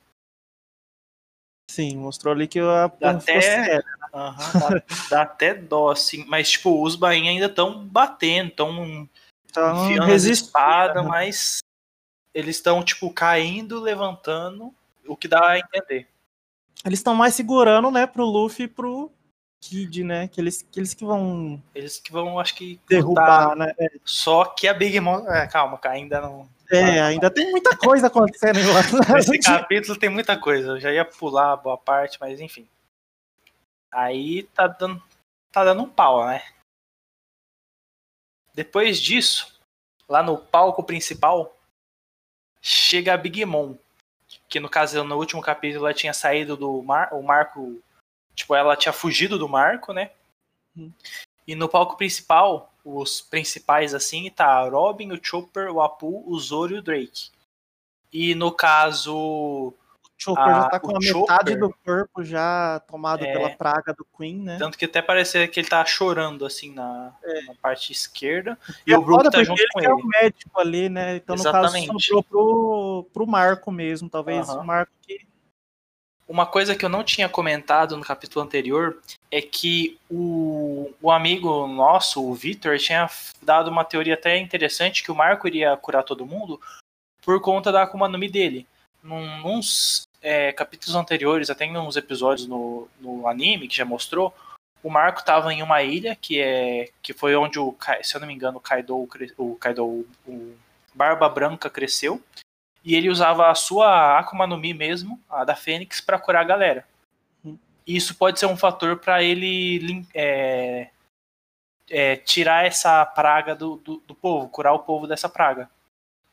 Sim, 1.72 1.98
mostrou 1.98 2.34
ali 2.34 2.48
que 2.48 2.60
a 2.60 2.86
Até- 2.86 3.82
dá, 4.12 4.84
dá 5.10 5.22
até 5.22 5.54
dó, 5.54 5.91
assim. 5.91 6.26
Mas, 6.28 6.52
tipo, 6.52 6.84
os 6.84 6.96
bainha 6.96 7.32
ainda 7.32 7.48
estão 7.48 7.86
batendo, 7.86 8.50
estão 8.50 9.10
enfiando 9.86 10.12
as 10.12 10.24
espadas, 10.24 11.04
né? 11.04 11.10
mas 11.10 11.60
eles 12.34 12.58
estão, 12.58 12.84
tipo, 12.84 13.12
caindo, 13.12 13.80
levantando, 13.80 14.74
o 15.08 15.15
que 15.15 15.28
dá 15.28 15.50
a 15.50 15.60
entender. 15.60 16.08
Eles 16.86 17.00
estão 17.00 17.15
mais 17.15 17.34
segurando, 17.34 17.89
né, 17.89 18.06
pro 18.06 18.26
Luffy 18.26 18.65
e 18.65 18.67
pro 18.67 19.12
Kid, 19.60 20.04
né? 20.04 20.28
Que 20.28 20.39
eles 20.39 20.62
que, 20.62 20.80
eles 20.80 20.93
que 20.93 21.04
vão 21.04 21.62
Eles 21.74 22.00
que 22.00 22.12
vão, 22.12 22.39
acho 22.39 22.56
que, 22.56 22.80
derrubar, 22.88 23.56
né? 23.56 23.74
É, 23.80 23.88
Só 24.06 24.46
que 24.46 24.67
a 24.67 24.74
Big 24.74 25.00
Mom. 25.00 25.28
É, 25.28 25.48
calma, 25.48 25.78
cara, 25.78 25.96
ainda 25.96 26.22
não. 26.22 26.48
É, 26.72 27.02
ainda 27.02 27.30
tem 27.30 27.50
muita 27.50 27.76
coisa 27.76 28.08
acontecendo 28.08 28.60
lá. 28.72 29.15
Nesse 29.15 29.39
capítulo 29.39 29.98
tem 29.98 30.10
muita 30.10 30.38
coisa. 30.38 30.70
Eu 30.72 30.80
já 30.80 30.91
ia 30.91 31.06
pular 31.06 31.56
boa 31.56 31.78
parte, 31.78 32.17
mas 32.20 32.39
enfim. 32.39 32.67
Aí 33.91 34.43
tá 34.43 34.67
dando, 34.67 35.02
tá 35.52 35.63
dando 35.63 35.84
um 35.84 35.89
pau, 35.89 36.26
né? 36.26 36.43
Depois 38.54 39.00
disso, 39.00 39.60
lá 40.10 40.23
no 40.23 40.38
palco 40.38 40.84
principal, 40.84 41.56
chega 42.62 43.13
a 43.13 43.17
Big 43.17 43.45
Mom. 43.45 43.76
Que 44.50 44.60
no 44.60 44.69
caso, 44.69 45.04
no 45.04 45.17
último 45.17 45.41
capítulo, 45.41 45.86
ela 45.86 45.93
tinha 45.93 46.13
saído 46.13 46.58
do 46.58 46.82
mar, 46.82 47.13
o 47.13 47.21
Marco. 47.21 47.82
Tipo, 48.36 48.56
ela 48.56 48.76
tinha 48.76 48.93
fugido 48.93 49.38
do 49.38 49.47
Marco, 49.47 49.93
né? 49.93 50.12
Hum. 50.76 50.91
E 51.47 51.56
no 51.56 51.69
palco 51.69 51.95
principal, 51.95 52.73
os 52.84 53.21
principais 53.21 53.93
assim, 53.93 54.30
tá 54.30 54.45
a 54.45 54.69
Robin, 54.69 55.12
o 55.12 55.23
Chopper, 55.23 55.71
o 55.71 55.82
Apu, 55.82 56.23
o 56.30 56.39
Zoro 56.39 56.76
e 56.76 56.80
o 56.80 56.82
Drake. 56.82 57.30
E 58.12 58.36
no 58.36 58.52
caso, 58.52 59.73
O 60.20 60.24
Chopper 60.24 60.46
já 60.46 60.62
Ah, 60.66 60.70
tá 60.70 60.80
com 60.80 60.96
a 60.96 61.00
metade 61.00 61.12
Chopper- 61.12 61.60
do 61.60 61.74
corpo 61.86 62.24
já 62.24 62.80
tomado 62.88 63.24
É. 63.24 63.32
pela 63.32 63.50
praga 63.52 63.94
do 63.94 64.04
Queen, 64.18 64.38
né? 64.40 64.58
Tanto 64.58 64.76
que 64.78 64.86
até 64.86 65.00
parece 65.00 65.48
que 65.48 65.60
ele 65.60 65.68
tá 65.70 65.86
chorando, 65.86 66.44
assim, 66.44 66.74
na, 66.74 67.14
na 67.46 67.54
parte 67.62 67.92
esquerda. 67.92 68.58
E 68.86 68.92
É 68.94 68.98
o 68.98 69.02
Brook 69.04 69.30
tá 69.30 69.44
junto 69.44 69.60
ele 69.62 69.68
com 69.72 69.80
que 69.80 69.86
é 69.86 69.94
o 69.94 70.00
ele. 70.00 70.08
médico 70.08 70.60
ali, 70.60 70.90
né? 70.90 71.18
Então, 71.18 71.36
no 71.36 71.42
Exatamente. 71.42 71.88
caso, 71.88 72.00
sobrou 72.00 72.24
pro, 72.24 73.08
pro 73.14 73.28
Marco 73.28 73.72
mesmo. 73.72 74.10
Talvez 74.10 74.50
o 74.50 74.64
Marco 74.64 74.92
que 75.04 75.22
uma 76.28 76.46
coisa 76.48 76.76
que 76.76 76.84
eu 76.84 76.90
não 76.90 77.04
tinha 77.04 77.30
comentado 77.30 77.96
no 77.96 78.04
capítulo 78.04 78.44
anterior 78.44 78.98
é 79.32 79.40
que 79.42 79.98
o, 80.10 80.92
o 81.02 81.12
amigo 81.12 81.68
nosso, 81.68 82.22
o 82.28 82.34
Victor, 82.34 82.78
tinha 82.80 83.08
dado 83.42 83.70
uma 83.70 83.86
teoria 83.86 84.16
até 84.16 84.36
interessante 84.38 85.04
que 85.04 85.12
o 85.12 85.16
Marco 85.16 85.48
iria 85.48 85.78
curar 85.78 86.04
todo 86.04 86.26
mundo 86.26 86.60
por 87.22 87.40
conta 87.40 87.72
da 87.72 87.84
Akuma 87.84 88.10
no 88.10 88.18
Mi 88.18 88.28
dele. 88.28 88.68
Num, 89.08 89.41
nos 89.41 90.08
é, 90.22 90.52
capítulos 90.52 90.96
anteriores, 90.96 91.50
até 91.50 91.65
em 91.65 91.78
uns 91.78 91.96
episódios 91.96 92.48
no, 92.48 92.89
no 93.00 93.28
anime 93.28 93.67
que 93.67 93.78
já 93.78 93.86
mostrou, 93.86 94.36
o 94.84 94.89
Marco 94.89 95.22
estava 95.22 95.54
em 95.54 95.63
uma 95.63 95.82
ilha 95.82 96.15
que 96.15 96.39
é 96.39 96.89
que 97.02 97.13
foi 97.13 97.36
onde 97.36 97.58
o, 97.58 97.76
se 98.04 98.15
eu 98.15 98.20
não 98.20 98.28
me 98.28 98.34
engano, 98.34 98.58
o 98.58 98.62
Kaido, 98.62 99.08
o 99.38 99.56
Kaido, 99.56 100.06
o 100.28 100.56
Barba 100.93 101.30
Branca 101.30 101.70
cresceu 101.70 102.22
e 102.84 102.96
ele 102.96 103.10
usava 103.10 103.50
a 103.50 103.56
sua 103.56 104.17
Akuma 104.17 104.48
no 104.48 104.58
Mi 104.58 104.74
mesmo, 104.74 105.22
a 105.30 105.43
da 105.43 105.56
Fênix, 105.56 106.00
para 106.00 106.20
curar 106.20 106.41
a 106.41 106.48
galera. 106.48 106.88
Hum. 107.46 107.58
Isso 107.86 108.15
pode 108.15 108.39
ser 108.39 108.46
um 108.46 108.58
fator 108.58 108.98
para 108.98 109.22
ele 109.22 110.06
é, 110.13 110.89
é, 111.89 112.15
tirar 112.15 112.65
essa 112.65 113.06
praga 113.06 113.56
do, 113.56 113.78
do, 113.78 113.98
do, 114.08 114.15
povo, 114.15 114.50
curar 114.50 114.74
o 114.74 114.80
povo 114.80 115.06
dessa 115.08 115.28
praga. 115.28 115.70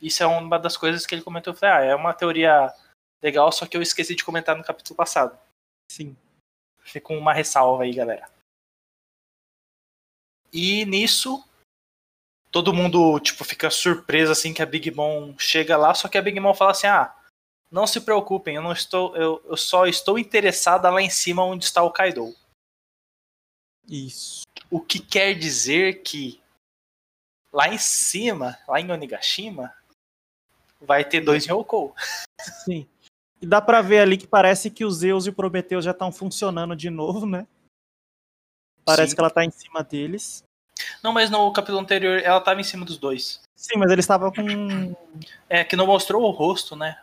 Isso 0.05 0.23
é 0.23 0.27
uma 0.27 0.59
das 0.59 0.77
coisas 0.77 1.07
que 1.07 1.15
ele 1.15 1.23
comentou. 1.23 1.55
Eu 1.55 1.57
falei, 1.57 1.75
ah, 1.75 1.93
é 1.93 1.95
uma 1.95 2.13
teoria 2.13 2.71
legal, 3.23 3.51
só 3.51 3.67
que 3.67 3.75
eu 3.75 3.81
esqueci 3.81 4.15
de 4.15 4.23
comentar 4.23 4.55
no 4.55 4.63
capítulo 4.63 4.95
passado. 4.95 5.39
Sim. 5.91 6.15
Fica 6.81 7.15
uma 7.15 7.33
ressalva 7.33 7.85
aí, 7.85 7.95
galera. 7.95 8.29
E 10.53 10.85
nisso, 10.85 11.43
todo 12.51 12.75
mundo, 12.75 13.19
tipo, 13.19 13.43
fica 13.45 13.71
surpreso 13.71 14.31
assim 14.31 14.53
que 14.53 14.63
a 14.63 14.67
Big 14.67 14.91
Mom 14.91 15.35
chega 15.39 15.75
lá, 15.75 15.95
só 15.95 16.07
que 16.07 16.19
a 16.19 16.23
Big 16.23 16.39
Mom 16.39 16.53
fala 16.53 16.73
assim: 16.73 16.87
"Ah, 16.87 17.17
não 17.71 17.87
se 17.87 18.03
preocupem, 18.03 18.57
eu 18.57 18.63
não 18.63 18.73
estou 18.73 19.17
eu, 19.17 19.43
eu 19.47 19.57
só 19.57 19.87
estou 19.87 20.19
interessada 20.19 20.91
lá 20.91 21.01
em 21.01 21.09
cima 21.09 21.43
onde 21.43 21.65
está 21.65 21.83
o 21.83 21.91
Kaido". 21.91 22.37
Isso. 23.89 24.43
O 24.71 24.83
que 24.83 25.01
quer 25.01 25.33
dizer 25.33 26.03
que 26.03 26.43
lá 27.51 27.69
em 27.69 27.79
cima, 27.79 28.59
lá 28.69 28.79
em 28.79 28.91
Onigashima, 28.91 29.75
vai 30.81 31.05
ter 31.05 31.21
dois 31.21 31.47
Ryoko. 31.47 31.95
Sim. 32.65 32.89
E 33.41 33.47
dá 33.47 33.61
pra 33.61 33.83
ver 33.83 34.01
ali 34.01 34.17
que 34.17 34.27
parece 34.27 34.71
que 34.71 34.85
os 34.85 34.97
Zeus 34.97 35.27
e 35.27 35.31
o 35.31 35.35
Prometheus 35.35 35.85
já 35.85 35.91
estão 35.91 36.11
funcionando 36.11 36.75
de 36.75 36.89
novo, 36.91 37.27
né? 37.27 37.47
Parece 38.85 39.11
Sim. 39.11 39.17
que 39.17 39.21
ela 39.21 39.31
tá 39.31 39.45
em 39.45 39.51
cima 39.51 39.83
deles. 39.83 40.45
Não, 41.03 41.13
mas 41.13 41.31
no 41.31 41.53
capítulo 41.53 41.79
anterior 41.79 42.21
ela 42.21 42.41
tava 42.41 42.61
em 42.61 42.65
cima 42.65 42.85
dos 42.85 42.99
dois. 42.99 43.41
Sim, 43.55 43.79
mas 43.79 43.91
eles 43.91 44.05
estavam 44.05 44.31
com. 44.33 44.95
É, 45.49 45.65
que 45.65 45.77
não 45.77 45.87
mostrou 45.87 46.23
o 46.23 46.31
rosto, 46.31 46.77
né? 46.77 47.01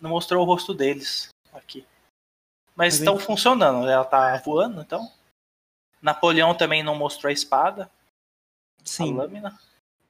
Não 0.00 0.10
mostrou 0.10 0.42
o 0.42 0.46
rosto 0.46 0.72
deles 0.74 1.28
aqui. 1.52 1.86
Mas 2.74 2.94
estão 2.94 3.16
gente... 3.16 3.26
funcionando, 3.26 3.88
ela 3.88 4.04
tá 4.04 4.36
voando, 4.38 4.80
então. 4.80 5.10
Napoleão 6.00 6.54
também 6.56 6.82
não 6.82 6.94
mostrou 6.94 7.28
a 7.28 7.32
espada. 7.32 7.90
Sim. 8.84 9.12
A 9.14 9.16
lâmina. 9.16 9.58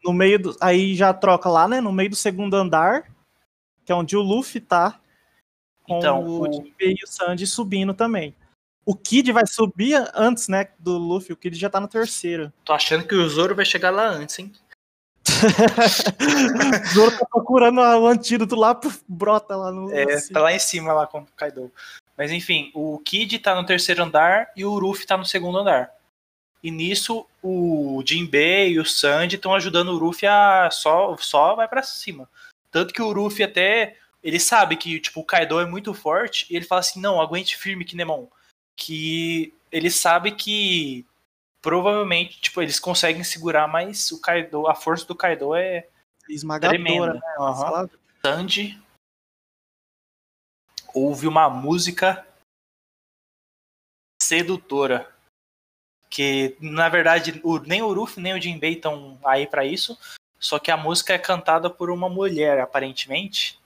No 0.05 0.13
meio 0.13 0.39
do. 0.39 0.57
Aí 0.61 0.95
já 0.95 1.13
troca 1.13 1.49
lá, 1.49 1.67
né? 1.67 1.81
No 1.81 1.93
meio 1.93 2.11
do 2.11 2.17
segundo 2.17 2.55
andar. 2.55 3.05
Que 3.85 3.93
é 3.93 3.95
onde 3.95 4.17
o 4.17 4.23
Luffy 4.23 4.61
tá. 4.61 5.01
Com 5.83 5.99
então, 5.99 6.23
o, 6.23 6.43
o... 6.43 6.73
e 6.81 7.05
o 7.05 7.07
Sandy 7.07 7.47
subindo 7.47 7.95
também. 7.95 8.35
O 8.85 8.95
Kid 8.95 9.33
vai 9.33 9.47
subir 9.47 10.03
antes, 10.15 10.49
né, 10.49 10.69
do 10.79 10.97
Luffy. 10.97 11.33
O 11.33 11.37
Kid 11.37 11.59
já 11.59 11.69
tá 11.69 11.79
no 11.79 11.89
terceiro. 11.89 12.51
Tô 12.65 12.73
achando 12.73 13.07
que 13.07 13.15
o 13.15 13.29
Zoro 13.29 13.55
vai 13.55 13.65
chegar 13.65 13.91
lá 13.91 14.09
antes, 14.09 14.39
hein? 14.39 14.53
o 15.29 16.95
Zoro 16.95 17.19
tá 17.19 17.27
procurando 17.27 17.81
o 17.81 18.07
antídoto 18.07 18.57
lá, 18.57 18.79
brota 19.07 19.55
lá 19.57 19.71
no. 19.71 19.93
É, 19.93 20.15
assim. 20.15 20.33
tá 20.33 20.41
lá 20.41 20.55
em 20.55 20.59
cima 20.59 20.93
lá 20.95 21.07
com 21.07 21.21
o 21.21 21.27
Kaido. 21.37 21.71
Mas 22.17 22.33
enfim, 22.33 22.71
o 22.75 22.99
Kid 22.99 23.39
tá 23.39 23.55
no 23.55 23.67
terceiro 23.67 24.03
andar 24.03 24.51
e 24.57 24.65
o 24.65 24.79
Ruffy 24.79 25.07
tá 25.07 25.19
no 25.19 25.25
segundo 25.25 25.59
andar. 25.59 25.91
E 26.63 26.71
nisso 26.71 27.27
o 27.43 28.03
Jinbei 28.05 28.73
e 28.73 28.81
o 28.81 28.85
Sanji 28.85 29.37
estão 29.37 29.55
ajudando 29.55 29.91
o 29.91 29.99
Ruffy 29.99 30.27
a 30.27 30.69
só, 30.71 31.17
só 31.17 31.55
vai 31.55 31.69
para 31.69 31.83
cima. 31.83 32.29
Tanto 32.71 32.93
que 32.93 33.03
o 33.03 33.13
Ruffy 33.13 33.45
até 33.45 33.97
ele 34.23 34.41
sabe 34.41 34.77
que 34.77 34.99
tipo 34.99 35.21
o 35.21 35.25
Kaido 35.25 35.61
é 35.61 35.67
muito 35.67 35.95
forte 35.95 36.47
e 36.51 36.57
ele 36.57 36.65
fala 36.65 36.81
assim: 36.81 37.01
"Não, 37.01 37.21
aguente 37.21 37.57
firme, 37.57 37.85
Kinemon" 37.85 38.27
que 38.77 39.53
ele 39.71 39.91
sabe 39.91 40.33
que 40.33 41.05
provavelmente, 41.61 42.41
tipo, 42.41 42.63
eles 42.63 42.79
conseguem 42.79 43.25
segurar, 43.25 43.67
mas 43.67 44.11
o 44.13 44.21
Kaido, 44.21 44.69
a 44.69 44.75
força 44.75 45.05
do 45.05 45.15
Kaido 45.15 45.55
é 45.55 45.89
esmagadora, 46.29 46.79
tremenda. 46.79 47.15
né? 47.15 47.21
Uhum. 47.39 47.89
Sanji 48.25 48.81
ouve 50.95 51.27
uma 51.27 51.51
música 51.51 52.27
sedutora. 54.23 55.13
Que 56.19 56.57
na 56.61 56.89
verdade 56.89 57.41
o, 57.45 57.61
nem 57.61 57.81
o 57.81 57.93
Ruff 57.93 58.19
nem 58.19 58.35
o 58.35 58.43
Jinbei 58.43 58.73
estão 58.73 59.17
aí 59.25 59.47
para 59.47 59.65
isso. 59.65 59.97
Só 60.37 60.59
que 60.59 60.69
a 60.69 60.77
música 60.77 61.13
é 61.13 61.19
cantada 61.19 61.71
por 61.71 61.93
uma 61.93 62.09
mulher, 62.09 62.59
aparentemente. 62.59 63.57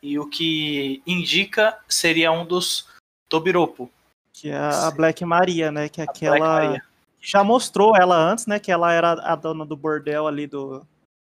E 0.00 0.16
o 0.16 0.30
que 0.30 1.02
indica 1.04 1.76
seria 1.88 2.30
um 2.30 2.46
dos 2.46 2.88
Tobiropo, 3.28 3.90
que 4.32 4.50
é 4.50 4.56
a 4.56 4.88
Black 4.92 5.24
Maria, 5.24 5.72
né? 5.72 5.88
Que 5.88 6.00
é 6.00 6.04
aquela. 6.04 6.80
Já 7.20 7.42
mostrou 7.42 7.96
ela 7.96 8.14
antes, 8.16 8.46
né? 8.46 8.60
Que 8.60 8.70
ela 8.70 8.92
era 8.92 9.14
a 9.14 9.34
dona 9.34 9.66
do 9.66 9.76
bordel 9.76 10.28
ali 10.28 10.46
do, 10.46 10.86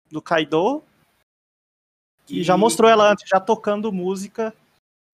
do 0.08 0.22
Kaido. 0.22 0.84
E, 2.28 2.38
e 2.38 2.42
já 2.44 2.56
mostrou 2.56 2.88
ela 2.88 3.10
antes, 3.10 3.28
já 3.28 3.40
tocando 3.40 3.90
música 3.90 4.54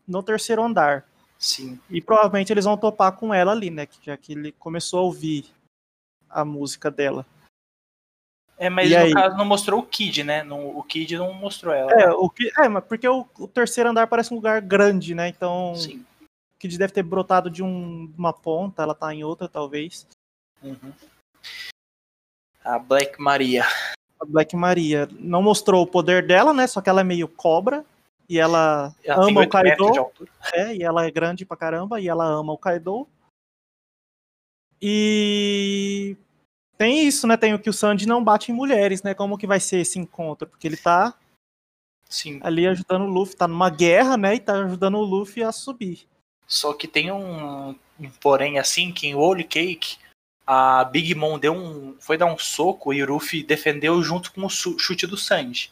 no 0.07 0.23
terceiro 0.23 0.63
andar. 0.63 1.07
Sim. 1.39 1.79
E 1.91 2.01
provavelmente 2.01 2.53
eles 2.53 2.65
vão 2.65 2.77
topar 2.77 3.13
com 3.13 3.33
ela 3.33 3.53
ali, 3.53 3.71
né? 3.71 3.87
Já 4.03 4.17
que 4.17 4.33
ele 4.33 4.53
começou 4.53 5.01
a 5.01 5.03
ouvir 5.03 5.47
a 6.29 6.45
música 6.45 6.91
dela. 6.91 7.27
É, 8.59 8.71
mas 8.71 8.91
e 8.91 8.95
no 8.95 9.01
aí? 9.01 9.13
caso 9.13 9.37
não 9.37 9.45
mostrou 9.45 9.81
o 9.81 9.87
Kid, 9.87 10.25
né? 10.25 10.43
No, 10.43 10.79
o 10.79 10.83
Kid 10.83 11.17
não 11.19 11.33
mostrou 11.35 11.75
ela. 11.75 11.93
É, 11.93 12.11
o, 12.11 12.33
é 12.59 12.69
mas 12.69 12.85
porque 12.85 13.07
o, 13.07 13.27
o, 13.39 13.47
terceiro 13.47 13.91
andar 13.91 14.07
parece 14.07 14.33
um 14.33 14.37
lugar 14.37 14.61
grande, 14.63 15.15
né? 15.15 15.29
Então. 15.29 15.75
Sim 15.75 16.05
que 16.59 16.79
deve 16.79 16.93
ter 16.93 17.03
brotado 17.03 17.51
de 17.51 17.63
um, 17.63 18.13
uma 18.17 18.33
ponta, 18.33 18.83
ela 18.83 18.95
tá 18.95 19.13
em 19.15 19.25
outra, 19.25 19.49
talvez. 19.49 20.07
Uhum. 20.63 20.93
A 22.65 22.79
Black 22.79 23.21
Maria. 23.21 23.65
A 24.19 24.25
Black 24.25 24.57
Maria. 24.57 25.09
Não 25.13 25.43
mostrou 25.43 25.83
o 25.83 25.87
poder 25.87 26.27
dela, 26.27 26.53
né? 26.53 26.67
Só 26.67 26.81
que 26.81 26.89
ela 26.89 27.03
é 27.03 27.05
meio 27.05 27.29
cobra. 27.29 27.85
E 28.29 28.39
ela, 28.39 28.95
ela 29.05 29.25
ama 29.25 29.43
o 29.43 29.49
Kaido. 29.49 30.13
É, 30.53 30.75
e 30.75 30.83
ela 30.83 31.07
é 31.07 31.11
grande 31.11 31.45
pra 31.45 31.57
caramba. 31.57 32.01
E 32.01 32.09
ela 32.09 32.25
ama 32.25 32.53
o 32.53 32.59
Kaido. 32.59 33.07
E 34.81 36.17
tem 36.77 37.07
isso, 37.07 37.27
né? 37.27 37.37
Tem 37.37 37.55
o 37.55 37.59
que 37.59 37.71
o 37.71 37.73
Sanji 37.73 38.07
não 38.07 38.23
bate 38.23 38.53
em 38.53 38.55
mulheres, 38.55 39.03
né? 39.03 39.15
Como 39.15 39.39
que 39.39 39.47
vai 39.47 39.61
ser 39.61 39.79
esse 39.79 39.99
encontro? 39.99 40.47
Porque 40.47 40.67
ele 40.67 40.77
tá 40.77 41.15
Sim. 42.09 42.41
ali 42.43 42.67
ajudando 42.67 43.03
o 43.03 43.11
Luffy, 43.11 43.37
tá 43.37 43.49
numa 43.49 43.71
guerra, 43.71 44.17
né? 44.17 44.35
E 44.35 44.41
tá 44.41 44.55
ajudando 44.65 44.99
o 44.99 45.05
Luffy 45.05 45.43
a 45.43 45.53
subir. 45.53 46.07
Só 46.47 46.73
que 46.75 46.87
tem 46.87 47.11
um, 47.11 47.71
um 47.99 48.11
porém 48.21 48.59
assim 48.59 48.93
que 48.93 49.07
em 49.07 49.15
Holy 49.15 49.45
Cake 49.45 49.97
a 50.47 50.85
Big 50.85 51.15
Mom 51.15 51.39
deu 51.39 51.53
um, 51.53 51.97
foi 51.99 52.17
dar 52.17 52.27
um 52.27 52.39
soco 52.39 52.93
e 52.93 53.03
o 53.03 53.07
Ruffy 53.07 53.43
defendeu 53.43 54.01
junto 54.03 54.33
com 54.33 54.45
o 54.45 54.49
chute 54.49 55.07
do 55.07 55.17
Sanji. 55.17 55.71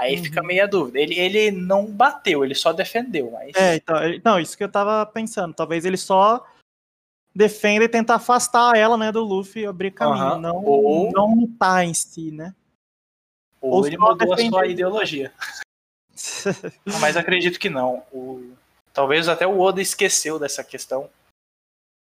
Aí 0.00 0.16
uhum. 0.16 0.24
fica 0.24 0.42
meia 0.42 0.66
dúvida. 0.66 0.98
Ele, 0.98 1.14
ele 1.14 1.50
não 1.50 1.84
bateu, 1.84 2.42
ele 2.42 2.54
só 2.54 2.72
defendeu. 2.72 3.30
Mas... 3.32 3.54
É, 3.54 3.76
então, 3.76 3.96
não, 4.24 4.40
isso 4.40 4.56
que 4.56 4.64
eu 4.64 4.70
tava 4.70 5.04
pensando. 5.04 5.52
Talvez 5.52 5.84
ele 5.84 5.98
só 5.98 6.44
defenda 7.34 7.84
e 7.84 7.88
tenta 7.88 8.14
afastar 8.14 8.76
ela, 8.76 8.96
né, 8.96 9.12
do 9.12 9.22
Luffy 9.22 9.66
abrir 9.66 9.90
caminho. 9.90 10.34
Uhum. 10.34 10.40
Não, 10.40 10.64
ou... 10.64 11.12
não 11.12 11.34
lutar 11.34 11.84
em 11.84 11.92
si, 11.92 12.30
né? 12.30 12.54
Ou, 13.60 13.74
ou 13.74 13.86
ele 13.86 13.98
mudou 13.98 14.32
a 14.32 14.38
sua 14.38 14.66
ideologia. 14.66 15.30
mas 16.98 17.16
acredito 17.16 17.58
que 17.58 17.68
não. 17.68 18.02
O, 18.10 18.54
Talvez 18.92 19.28
até 19.28 19.46
o 19.46 19.58
Oda 19.60 19.80
esqueceu 19.80 20.38
dessa 20.38 20.64
questão. 20.64 21.08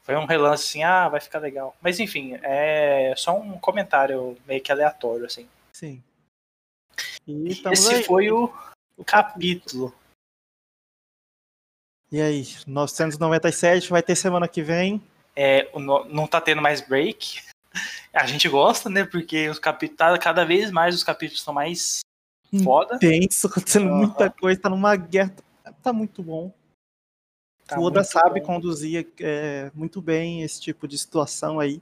Foi 0.01 0.15
um 0.15 0.25
relance 0.25 0.63
assim, 0.63 0.83
ah, 0.83 1.07
vai 1.07 1.19
ficar 1.19 1.39
legal. 1.39 1.75
Mas 1.81 1.99
enfim, 1.99 2.37
é 2.41 3.13
só 3.15 3.37
um 3.37 3.59
comentário 3.59 4.35
meio 4.47 4.61
que 4.61 4.71
aleatório, 4.71 5.25
assim. 5.25 5.47
Sim. 5.71 6.01
E 7.29 7.49
Esse 7.71 7.93
aí. 7.93 8.03
foi 8.03 8.31
o, 8.31 8.51
o 8.97 9.05
capítulo. 9.05 9.93
E 12.11 12.19
aí, 12.19 12.47
997 12.65 13.89
vai 13.89 14.01
ter 14.01 14.15
semana 14.15 14.47
que 14.47 14.63
vem. 14.63 15.01
É, 15.35 15.69
não 15.77 16.25
tá 16.25 16.41
tendo 16.41 16.61
mais 16.61 16.81
break. 16.81 17.41
A 18.11 18.25
gente 18.25 18.49
gosta, 18.49 18.89
né? 18.89 19.05
Porque 19.05 19.47
os 19.47 19.59
capítulos, 19.59 19.97
tá, 19.97 20.17
cada 20.17 20.43
vez 20.43 20.71
mais 20.71 20.95
os 20.95 21.03
capítulos 21.03 21.39
estão 21.39 21.53
mais 21.53 21.99
foda. 22.63 22.97
Tenso, 22.97 23.45
acontecendo 23.45 23.89
uhum. 23.89 23.97
muita 23.97 24.29
coisa, 24.31 24.59
tá 24.59 24.69
numa 24.69 24.95
guerra. 24.95 25.35
Tá 25.83 25.93
muito 25.93 26.23
bom. 26.23 26.51
Tá 27.67 27.79
o 27.79 27.83
Oda 27.83 28.03
sabe 28.03 28.39
bom. 28.39 28.47
conduzir 28.47 29.07
é, 29.19 29.71
muito 29.75 30.01
bem 30.01 30.41
esse 30.41 30.59
tipo 30.59 30.87
de 30.87 30.97
situação 30.97 31.59
aí. 31.59 31.79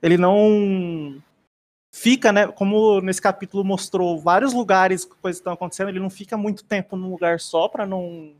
Ele 0.00 0.16
não 0.16 1.20
fica, 1.92 2.32
né? 2.32 2.46
Como 2.46 3.00
nesse 3.00 3.20
capítulo 3.20 3.64
mostrou 3.64 4.18
vários 4.20 4.52
lugares 4.52 5.04
que 5.04 5.14
coisas 5.16 5.40
estão 5.40 5.52
acontecendo, 5.52 5.88
ele 5.88 6.00
não 6.00 6.10
fica 6.10 6.36
muito 6.36 6.64
tempo 6.64 6.96
num 6.96 7.10
lugar 7.10 7.40
só 7.40 7.68
para 7.68 7.86
não 7.86 8.32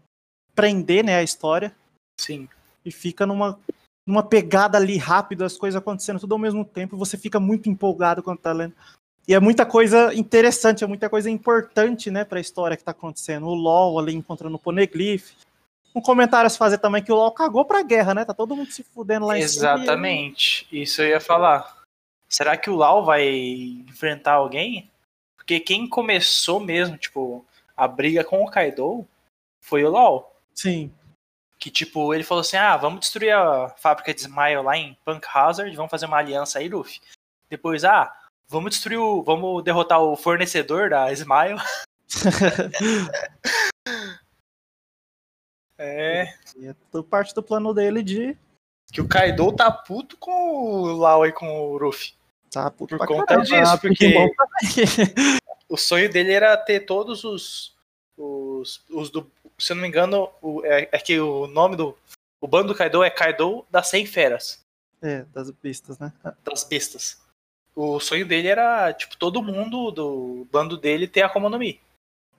prender, 0.54 1.04
né, 1.04 1.16
a 1.16 1.22
história. 1.22 1.74
Sim. 2.20 2.48
E 2.84 2.90
fica 2.90 3.26
numa, 3.26 3.58
numa 4.06 4.22
pegada 4.22 4.78
ali 4.78 4.96
rápida, 4.96 5.46
as 5.46 5.56
coisas 5.56 5.78
acontecendo 5.78 6.20
tudo 6.20 6.32
ao 6.32 6.38
mesmo 6.38 6.64
tempo, 6.64 6.96
você 6.96 7.16
fica 7.16 7.40
muito 7.40 7.68
empolgado 7.68 8.22
quando 8.22 8.38
tá 8.38 8.52
lendo. 8.52 8.74
E 9.28 9.34
é 9.34 9.40
muita 9.40 9.64
coisa 9.64 10.12
interessante, 10.14 10.82
é 10.82 10.86
muita 10.86 11.08
coisa 11.08 11.30
importante, 11.30 12.10
né, 12.10 12.24
pra 12.24 12.40
história 12.40 12.76
que 12.76 12.82
tá 12.84 12.90
acontecendo. 12.90 13.46
O 13.46 13.54
LOL 13.54 13.98
ali 13.98 14.14
encontrando 14.14 14.56
o 14.56 14.58
Poneglyph. 14.58 15.30
Um 15.94 16.00
comentário 16.00 16.46
a 16.46 16.50
se 16.50 16.58
fazer 16.58 16.78
também 16.78 17.02
que 17.02 17.12
o 17.12 17.16
LOL 17.16 17.32
cagou 17.32 17.64
pra 17.64 17.82
guerra, 17.82 18.14
né? 18.14 18.24
Tá 18.24 18.32
todo 18.32 18.54
mundo 18.54 18.70
se 18.70 18.82
fudendo 18.82 19.26
lá 19.26 19.36
em 19.38 19.46
cima. 19.46 19.74
Exatamente. 19.74 20.66
Isso 20.70 21.02
eu 21.02 21.08
ia 21.08 21.20
falar. 21.20 21.79
Será 22.30 22.56
que 22.56 22.70
o 22.70 22.76
Lau 22.76 23.04
vai 23.04 23.26
enfrentar 23.88 24.34
alguém? 24.34 24.88
Porque 25.36 25.58
quem 25.58 25.88
começou 25.88 26.60
mesmo, 26.60 26.96
tipo, 26.96 27.44
a 27.76 27.88
briga 27.88 28.22
com 28.22 28.44
o 28.44 28.48
Kaido 28.48 29.04
foi 29.60 29.84
o 29.84 29.90
Lau. 29.90 30.40
Sim. 30.54 30.94
Que, 31.58 31.68
tipo, 31.70 32.14
ele 32.14 32.22
falou 32.22 32.42
assim: 32.42 32.56
ah, 32.56 32.76
vamos 32.76 33.00
destruir 33.00 33.34
a 33.34 33.70
fábrica 33.70 34.14
de 34.14 34.20
Smile 34.20 34.62
lá 34.62 34.76
em 34.76 34.96
Punk 35.04 35.26
Hazard, 35.34 35.74
vamos 35.74 35.90
fazer 35.90 36.06
uma 36.06 36.18
aliança 36.18 36.60
aí, 36.60 36.68
Luffy. 36.68 37.00
Depois, 37.48 37.84
ah, 37.84 38.16
vamos 38.48 38.70
destruir 38.70 38.98
o. 38.98 39.24
Vamos 39.24 39.64
derrotar 39.64 40.00
o 40.00 40.16
fornecedor 40.16 40.88
da 40.88 41.12
Smile. 41.12 41.58
é. 45.76 46.32
E 46.56 46.68
é 46.68 46.74
tudo 46.92 47.02
parte 47.02 47.34
do 47.34 47.42
plano 47.42 47.74
dele 47.74 48.04
de. 48.04 48.38
Que 48.92 49.00
o 49.00 49.08
Kaido 49.08 49.52
tá 49.52 49.68
puto 49.70 50.16
com 50.16 50.30
o 50.30 50.92
Lau 50.92 51.26
e 51.26 51.32
com 51.32 51.72
o 51.72 51.76
Luffy. 51.76 52.19
Tá, 52.50 52.70
puto 52.70 52.96
Por 52.98 53.06
conta 53.06 53.26
caramba, 53.26 53.44
disso, 53.44 53.72
ah, 53.72 53.78
porque- 53.78 54.12
também. 54.12 54.34
O 55.68 55.76
sonho 55.76 56.10
dele 56.10 56.32
era 56.32 56.56
ter 56.56 56.80
todos 56.80 57.22
os. 57.24 57.76
Os, 58.16 58.84
os 58.90 59.08
do. 59.08 59.30
Se 59.56 59.72
eu 59.72 59.76
não 59.76 59.82
me 59.82 59.88
engano, 59.88 60.28
o- 60.42 60.64
é, 60.64 60.88
é 60.90 60.98
que 60.98 61.18
o 61.20 61.46
nome 61.46 61.76
do. 61.76 61.96
O 62.40 62.48
bando 62.48 62.68
do 62.68 62.74
Kaido 62.74 63.04
é 63.04 63.10
Kaido 63.10 63.64
das 63.70 63.88
100 63.88 64.04
feras. 64.06 64.64
é, 65.02 65.22
das 65.32 65.50
pistas, 65.52 65.98
né? 65.98 66.12
das 66.44 66.64
bestas. 66.64 67.20
O 67.74 68.00
sonho 68.00 68.26
dele 68.26 68.48
era, 68.48 68.92
tipo, 68.92 69.16
todo 69.16 69.42
mundo 69.42 69.90
do 69.90 70.46
bando 70.50 70.76
dele 70.76 71.06
ter 71.06 71.22
a 71.22 71.26
Akuma 71.26 71.56
Mi. 71.56 71.80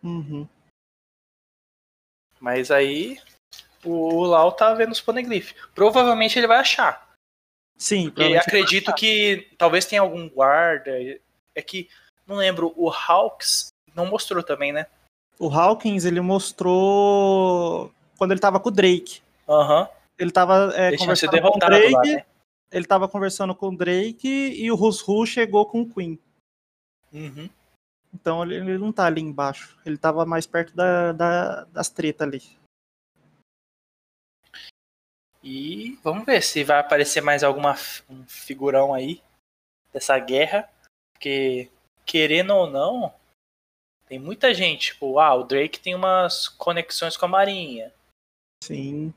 Uhum. 0.04 0.48
Mas 2.40 2.70
aí 2.70 3.20
o 3.84 4.24
Lau 4.26 4.52
tá 4.52 4.74
vendo 4.74 4.92
os 4.92 5.02
Poneglyph. 5.02 5.54
Provavelmente 5.74 6.38
ele 6.38 6.48
vai 6.48 6.58
achar. 6.58 7.11
Sim, 7.82 8.06
E 8.08 8.12
provavelmente- 8.12 8.48
acredito 8.48 8.94
que 8.94 9.48
talvez 9.58 9.86
tenha 9.88 10.02
algum 10.04 10.30
guarda. 10.30 10.92
É 11.56 11.62
que, 11.64 11.90
não 12.28 12.36
lembro, 12.36 12.72
o 12.76 12.92
Hawks 12.92 13.70
não 13.96 14.06
mostrou 14.06 14.44
também, 14.44 14.72
né? 14.72 14.86
O 15.40 15.50
Hawkins, 15.50 16.06
ele 16.06 16.22
mostrou 16.22 17.92
quando 18.20 18.32
ele 18.34 18.40
tava 18.40 18.60
com 18.60 18.70
o 18.70 18.72
Drake. 18.72 19.22
Aham. 19.50 19.90
Ele 20.20 20.30
tava 20.30 20.72
é, 20.76 20.96
conversando 20.96 21.42
com 21.42 21.48
o 21.48 21.60
Drake, 21.60 21.92
lá, 21.94 22.02
né? 22.04 22.26
ele 22.72 22.86
tava 22.86 23.08
conversando 23.08 23.56
com 23.56 23.70
o 23.70 23.76
Drake 23.76 24.28
e 24.28 24.72
o 24.72 24.76
Rusru 24.76 25.26
chegou 25.26 25.66
com 25.66 25.82
o 25.82 25.90
Queen. 25.92 26.20
Uhum. 27.12 27.50
Então 28.14 28.44
ele, 28.44 28.58
ele 28.58 28.78
não 28.78 28.92
tá 28.92 29.08
ali 29.08 29.22
embaixo. 29.22 29.76
Ele 29.84 29.98
tava 29.98 30.24
mais 30.24 30.46
perto 30.46 30.76
da, 30.76 31.12
da- 31.14 31.64
das 31.74 31.90
tretas 31.90 32.28
ali. 32.28 32.44
E 35.44 35.98
vamos 36.04 36.26
ver 36.26 36.42
se 36.42 36.64
vai 36.64 36.80
aparecer 36.80 37.22
mais 37.22 37.44
alguma 37.44 37.76
um 38.10 38.24
figurão 38.28 38.94
aí 38.94 39.22
dessa 39.92 40.18
guerra. 40.20 40.70
Porque, 41.14 41.70
querendo 42.06 42.56
ou 42.56 42.70
não, 42.70 43.14
tem 44.08 44.20
muita 44.20 44.54
gente. 44.54 44.94
Tipo, 44.94 45.20
ah, 45.20 45.34
o 45.36 45.44
Drake 45.44 45.80
tem 45.80 45.96
umas 45.96 46.48
conexões 46.48 47.18
com 47.18 47.26
a 47.26 47.30
Marinha. 47.30 47.92
Sim. 48.64 49.14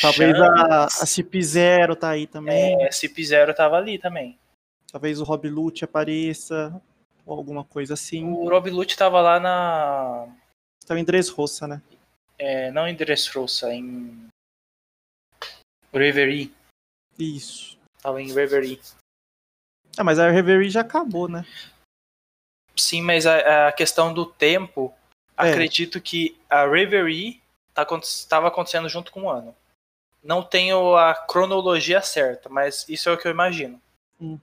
Talvez 0.00 0.34
a, 0.40 0.84
a 0.84 0.88
CP0 0.88 1.96
tá 1.96 2.10
aí 2.10 2.26
também. 2.26 2.82
é, 2.82 2.88
CP0 2.88 3.54
tava 3.54 3.76
ali 3.76 3.98
também. 3.98 4.38
Talvez 4.90 5.20
o 5.20 5.24
Rob 5.24 5.48
Lute 5.48 5.84
apareça. 5.84 6.80
Ou 7.26 7.36
alguma 7.36 7.64
coisa 7.64 7.94
assim. 7.94 8.24
O 8.24 8.48
Rob 8.48 8.70
Lute 8.70 8.96
tava 8.96 9.20
lá 9.20 9.38
na. 9.38 10.26
Então 10.82 10.96
em 10.96 11.04
Dressrosa, 11.04 11.68
né? 11.68 11.82
é, 12.42 12.72
não 12.72 12.88
em 12.88 12.94
Dressrosa, 12.94 13.72
em. 13.72 14.28
Reverie. 15.92 16.54
Isso. 17.18 17.78
Tava 18.00 18.20
em 18.20 18.32
Reverie. 18.32 18.80
Ah, 19.96 20.04
mas 20.04 20.18
a 20.18 20.30
Reverie 20.30 20.70
já 20.70 20.80
acabou, 20.80 21.28
né? 21.28 21.44
Sim, 22.76 23.02
mas 23.02 23.26
a, 23.26 23.68
a 23.68 23.72
questão 23.72 24.12
do 24.12 24.24
tempo, 24.26 24.92
É. 25.36 25.50
acredito 25.50 26.00
que 26.00 26.40
a 26.48 26.66
Reverie 26.66 27.42
tá, 27.74 27.86
estava 28.02 28.48
acontecendo 28.48 28.88
junto 28.88 29.12
com 29.12 29.24
o 29.24 29.30
ano. 29.30 29.54
Não 30.22 30.42
tenho 30.42 30.96
a 30.96 31.14
cronologia 31.14 32.00
certa, 32.00 32.48
mas 32.48 32.88
isso 32.88 33.08
é 33.08 33.12
o 33.12 33.18
que 33.18 33.26
eu 33.26 33.32
imagino. 33.32 33.80
Uhum. 34.20 34.40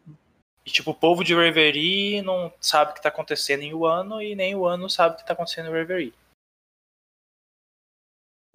E 0.65 0.69
tipo, 0.69 0.91
o 0.91 0.95
povo 0.95 1.23
de 1.23 1.33
Reverie 1.33 2.21
não 2.21 2.53
sabe 2.61 2.91
o 2.91 2.93
que 2.93 3.01
tá 3.01 3.09
acontecendo 3.09 3.63
em 3.63 3.73
Wano 3.73 4.21
e 4.21 4.35
nem 4.35 4.53
o 4.53 4.61
Wano 4.61 4.89
sabe 4.89 5.15
o 5.15 5.17
que 5.17 5.25
tá 5.25 5.33
acontecendo 5.33 5.69
em 5.69 5.73
Reverie. 5.73 6.13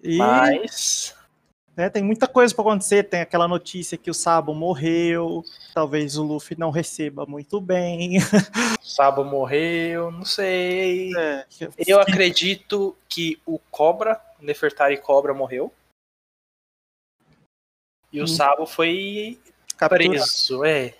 E 0.01 0.17
Mas 0.17 1.15
né, 1.75 1.89
tem 1.89 2.01
muita 2.03 2.27
coisa 2.27 2.53
pra 2.53 2.61
acontecer. 2.63 3.03
Tem 3.03 3.21
aquela 3.21 3.47
notícia 3.47 3.97
que 3.97 4.09
o 4.09 4.13
Sabo 4.13 4.53
morreu. 4.53 5.43
Talvez 5.73 6.17
o 6.17 6.23
Luffy 6.23 6.57
não 6.57 6.69
receba 6.71 7.25
muito 7.25 7.59
bem. 7.59 8.17
Sabo 8.81 9.23
morreu, 9.23 10.11
não 10.11 10.23
sei. 10.25 11.11
É, 11.17 11.45
Eu 11.85 11.99
acredito 11.99 12.95
que 13.09 13.39
o 13.45 13.59
Cobra, 13.71 14.21
o 14.41 14.45
Nefertari 14.45 14.97
Cobra 14.97 15.33
morreu. 15.33 15.73
E 18.11 18.21
o 18.21 18.23
Hum. 18.23 18.27
Sabo 18.27 18.65
foi 18.65 19.39
captura- 19.77 20.07
preso, 20.09 20.63
é. 20.63 20.93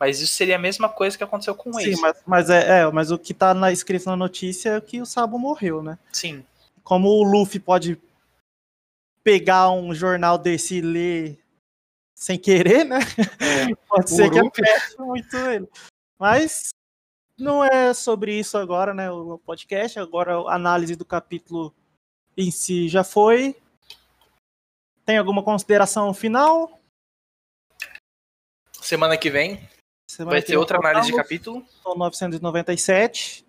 Mas 0.00 0.20
isso 0.20 0.34
seria 0.34 0.56
a 0.56 0.58
mesma 0.58 0.88
coisa 0.88 1.16
que 1.16 1.22
aconteceu 1.24 1.54
com 1.54 1.70
o 1.70 1.74
Sim, 1.74 1.94
mas, 2.00 2.22
mas 2.26 2.50
é, 2.50 2.80
é, 2.80 2.90
mas 2.90 3.10
o 3.10 3.18
que 3.18 3.32
tá 3.32 3.54
na, 3.54 3.70
escrito 3.72 4.06
na 4.06 4.16
notícia 4.16 4.70
é 4.76 4.80
que 4.80 5.00
o 5.00 5.06
Sabo 5.06 5.38
morreu, 5.38 5.82
né? 5.82 5.98
Sim. 6.12 6.44
Como 6.82 7.08
o 7.08 7.22
Luffy 7.22 7.60
pode 7.60 7.96
pegar 9.24 9.70
um 9.70 9.94
jornal 9.94 10.36
desse 10.38 10.76
e 10.76 10.80
ler 10.82 11.44
sem 12.14 12.38
querer, 12.38 12.84
né? 12.84 12.98
Pode 13.88 14.10
ser 14.10 14.30
que 14.30 14.38
afete 14.38 15.00
muito 15.00 15.36
ele. 15.36 15.68
Mas 16.18 16.68
não 17.36 17.64
é 17.64 17.92
sobre 17.92 18.38
isso 18.38 18.56
agora, 18.56 18.94
né? 18.94 19.10
O 19.10 19.38
podcast. 19.38 19.98
Agora 19.98 20.36
a 20.36 20.54
análise 20.54 20.94
do 20.94 21.04
capítulo 21.04 21.74
em 22.36 22.50
si 22.50 22.88
já 22.88 23.02
foi. 23.02 23.56
Tem 25.04 25.18
alguma 25.18 25.42
consideração 25.42 26.14
final? 26.14 26.80
Semana 28.80 29.16
que 29.16 29.30
vem 29.30 29.68
Semana 30.06 30.36
vai 30.36 30.42
que 30.42 30.48
ter 30.48 30.56
outra 30.56 30.78
análise 30.78 31.10
de 31.10 31.16
capítulo. 31.16 31.66
São 31.82 31.94
997. 31.94 33.44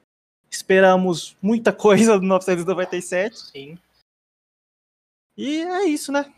Esperamos 0.49 1.37
muita 1.41 1.71
coisa 1.73 2.17
do 2.17 2.25
997. 2.25 3.37
Sim. 3.39 3.77
E 5.37 5.61
é 5.61 5.83
isso, 5.85 6.11
né? 6.11 6.31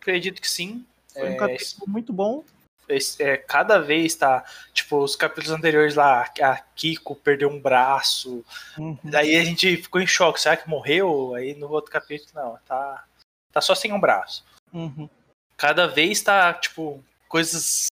Acredito 0.00 0.40
que 0.40 0.48
sim. 0.48 0.84
Foi 1.12 1.30
um 1.30 1.32
É, 1.32 1.36
capítulo 1.36 1.86
muito 1.88 2.12
bom. 2.12 2.44
esse- 2.88 3.22
é, 3.22 3.36
cada 3.36 3.78
vez 3.78 4.14
tá. 4.14 4.44
Tipo, 4.72 4.98
os 5.02 5.14
capítulos 5.14 5.50
anteriores 5.50 5.94
lá, 5.94 6.22
a 6.40 6.56
Kiko 6.74 7.14
perdeu 7.16 7.50
um 7.50 7.60
braço. 7.60 8.42
Uhum. 8.78 8.96
Daí 9.04 9.36
a 9.36 9.44
gente 9.44 9.76
ficou 9.76 10.00
em 10.00 10.06
choque. 10.06 10.40
Será 10.40 10.56
que 10.56 10.68
morreu? 10.68 11.34
Aí 11.34 11.54
no 11.54 11.68
outro 11.70 11.90
capítulo, 11.92 12.30
não. 12.34 12.58
Tá, 12.66 13.04
tá 13.52 13.60
só 13.60 13.74
sem 13.74 13.92
um 13.92 14.00
braço. 14.00 14.42
Uhum. 14.72 15.08
Cada 15.56 15.86
vez 15.86 16.22
tá, 16.22 16.54
tipo, 16.54 17.04
coisas. 17.28 17.88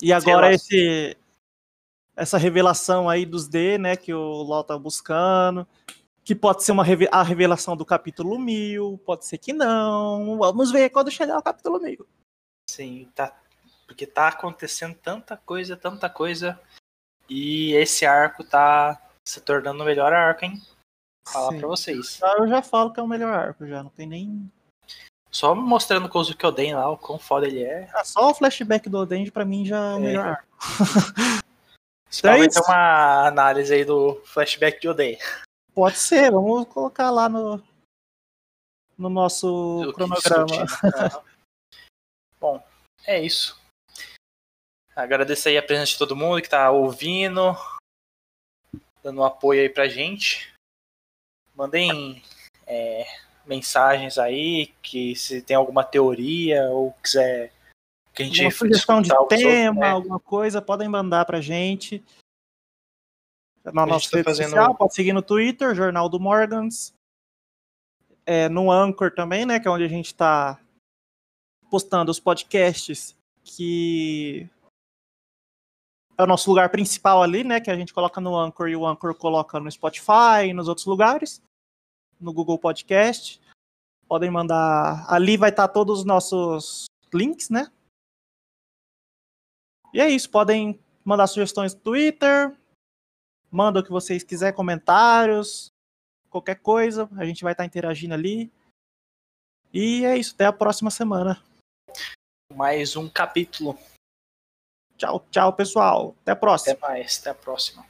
E 0.00 0.12
agora 0.12 0.52
esse 0.54 1.16
essa 2.14 2.36
revelação 2.36 3.08
aí 3.08 3.24
dos 3.24 3.48
D, 3.48 3.78
né, 3.78 3.96
que 3.96 4.12
o 4.12 4.42
LoL 4.42 4.64
tá 4.64 4.76
buscando, 4.76 5.66
que 6.28 6.34
pode 6.34 6.62
ser 6.62 6.72
uma 6.72 6.84
a 7.10 7.22
revelação 7.22 7.74
do 7.74 7.86
capítulo 7.86 8.38
1000, 8.38 9.00
pode 9.02 9.24
ser 9.24 9.38
que 9.38 9.54
não. 9.54 10.36
Vamos 10.36 10.70
ver 10.70 10.90
quando 10.90 11.10
chegar 11.10 11.38
o 11.38 11.42
capítulo 11.42 11.80
1000. 11.80 12.06
Assim, 12.68 13.10
tá. 13.14 13.34
Porque 13.86 14.06
tá 14.06 14.28
acontecendo 14.28 14.94
tanta 14.94 15.38
coisa, 15.38 15.74
tanta 15.74 16.10
coisa. 16.10 16.60
E 17.30 17.72
esse 17.72 18.04
arco 18.04 18.44
tá 18.44 19.00
se 19.26 19.40
tornando 19.40 19.82
o 19.82 19.86
melhor 19.86 20.12
arco, 20.12 20.44
hein? 20.44 20.60
Falar 21.26 21.52
Sim. 21.52 21.58
pra 21.60 21.68
vocês. 21.68 22.22
Ah, 22.22 22.34
Eu 22.40 22.46
já 22.46 22.60
falo 22.60 22.92
que 22.92 23.00
é 23.00 23.02
o 23.02 23.08
melhor 23.08 23.32
arco 23.32 23.66
já, 23.66 23.82
não 23.82 23.88
tem 23.88 24.06
nem 24.06 24.52
Só 25.30 25.54
mostrando 25.54 26.04
o 26.04 26.08
Kozuki 26.10 26.44
Oden 26.44 26.74
lá, 26.74 26.90
o 26.90 26.98
quão 26.98 27.18
foda 27.18 27.46
ele 27.46 27.62
é. 27.62 27.88
Ah, 27.94 28.04
só 28.04 28.28
o 28.30 28.34
flashback 28.34 28.86
do 28.90 28.98
Oden 28.98 29.30
pra 29.30 29.46
mim 29.46 29.64
já 29.64 29.78
é 29.78 29.94
o 29.94 29.96
É. 29.96 30.00
melhor 30.00 30.26
arco. 30.26 30.46
Esse 32.10 32.20
Então 32.20 32.32
é 32.32 32.38
vai 32.38 32.48
ter 32.48 32.60
isso. 32.60 32.62
uma 32.70 33.26
análise 33.28 33.72
aí 33.72 33.82
do 33.86 34.20
flashback 34.26 34.78
de 34.78 34.88
Oden. 34.90 35.18
Pode 35.78 35.96
ser, 35.96 36.32
vamos 36.32 36.66
colocar 36.66 37.08
lá 37.08 37.28
no 37.28 37.62
no 38.98 39.08
nosso 39.08 39.84
que 39.86 39.92
cronograma. 39.92 40.56
né? 40.56 40.66
Bom, 42.40 42.60
é 43.06 43.22
isso. 43.22 43.56
Agradecer 44.96 45.50
aí 45.50 45.56
a 45.56 45.62
presença 45.62 45.92
de 45.92 45.98
todo 45.98 46.16
mundo 46.16 46.42
que 46.42 46.48
tá 46.48 46.68
ouvindo, 46.72 47.54
dando 49.04 49.20
um 49.20 49.24
apoio 49.24 49.62
aí 49.62 49.68
pra 49.68 49.86
gente. 49.86 50.52
Mandem 51.54 52.24
é, 52.66 53.06
mensagens 53.46 54.18
aí, 54.18 54.74
que 54.82 55.14
se 55.14 55.40
tem 55.42 55.56
alguma 55.56 55.84
teoria 55.84 56.68
ou 56.70 56.92
quiser 56.94 57.52
que 58.12 58.24
a 58.24 58.26
gente 58.26 58.42
Uma 58.42 58.50
sugestão 58.50 59.00
de 59.00 59.10
tema, 59.10 59.20
outros, 59.20 59.76
né? 59.76 59.90
alguma 59.90 60.18
coisa, 60.18 60.60
podem 60.60 60.88
mandar 60.88 61.24
pra 61.24 61.40
gente. 61.40 62.04
Na 63.72 63.86
nossa 63.86 64.10
tá 64.10 64.16
rede 64.18 64.24
fazendo- 64.28 64.50
social, 64.50 64.74
pode 64.74 64.94
seguir 64.94 65.12
no 65.12 65.22
Twitter, 65.22 65.74
Jornal 65.74 66.08
do 66.08 66.18
Morgans. 66.20 66.92
É, 68.26 68.48
no 68.48 68.70
Anchor 68.70 69.14
também, 69.14 69.46
né? 69.46 69.58
Que 69.58 69.68
é 69.68 69.70
onde 69.70 69.84
a 69.84 69.88
gente 69.88 70.14
tá 70.14 70.60
postando 71.70 72.10
os 72.10 72.20
podcasts 72.20 73.16
que 73.42 74.48
é 76.18 76.22
o 76.22 76.26
nosso 76.26 76.50
lugar 76.50 76.68
principal 76.68 77.22
ali, 77.22 77.42
né? 77.44 77.60
Que 77.60 77.70
a 77.70 77.76
gente 77.76 77.94
coloca 77.94 78.20
no 78.20 78.36
Anchor 78.36 78.68
e 78.68 78.76
o 78.76 78.86
Anchor 78.86 79.14
coloca 79.14 79.58
no 79.58 79.70
Spotify 79.70 80.48
e 80.48 80.52
nos 80.52 80.68
outros 80.68 80.86
lugares. 80.86 81.40
No 82.20 82.32
Google 82.32 82.58
Podcast. 82.58 83.40
Podem 84.06 84.30
mandar. 84.30 85.06
Ali 85.08 85.36
vai 85.36 85.50
estar 85.50 85.68
todos 85.68 86.00
os 86.00 86.04
nossos 86.04 86.86
links, 87.14 87.48
né? 87.48 87.70
E 89.94 90.00
é 90.00 90.08
isso. 90.10 90.28
Podem 90.28 90.78
mandar 91.04 91.26
sugestões 91.28 91.74
no 91.74 91.80
Twitter. 91.80 92.54
Manda 93.50 93.80
o 93.80 93.82
que 93.82 93.90
vocês 93.90 94.22
quiserem, 94.22 94.54
comentários. 94.54 95.72
Qualquer 96.30 96.56
coisa. 96.56 97.08
A 97.16 97.24
gente 97.24 97.42
vai 97.42 97.52
estar 97.52 97.64
interagindo 97.64 98.14
ali. 98.14 98.52
E 99.72 100.04
é 100.04 100.16
isso. 100.16 100.34
Até 100.34 100.46
a 100.46 100.52
próxima 100.52 100.90
semana. 100.90 101.42
Mais 102.54 102.96
um 102.96 103.08
capítulo. 103.08 103.78
Tchau, 104.96 105.24
tchau, 105.30 105.52
pessoal. 105.52 106.14
Até 106.22 106.32
a 106.32 106.36
próxima. 106.36 106.72
Até 106.72 106.88
mais, 106.88 107.18
até 107.20 107.30
a 107.30 107.34
próxima. 107.34 107.86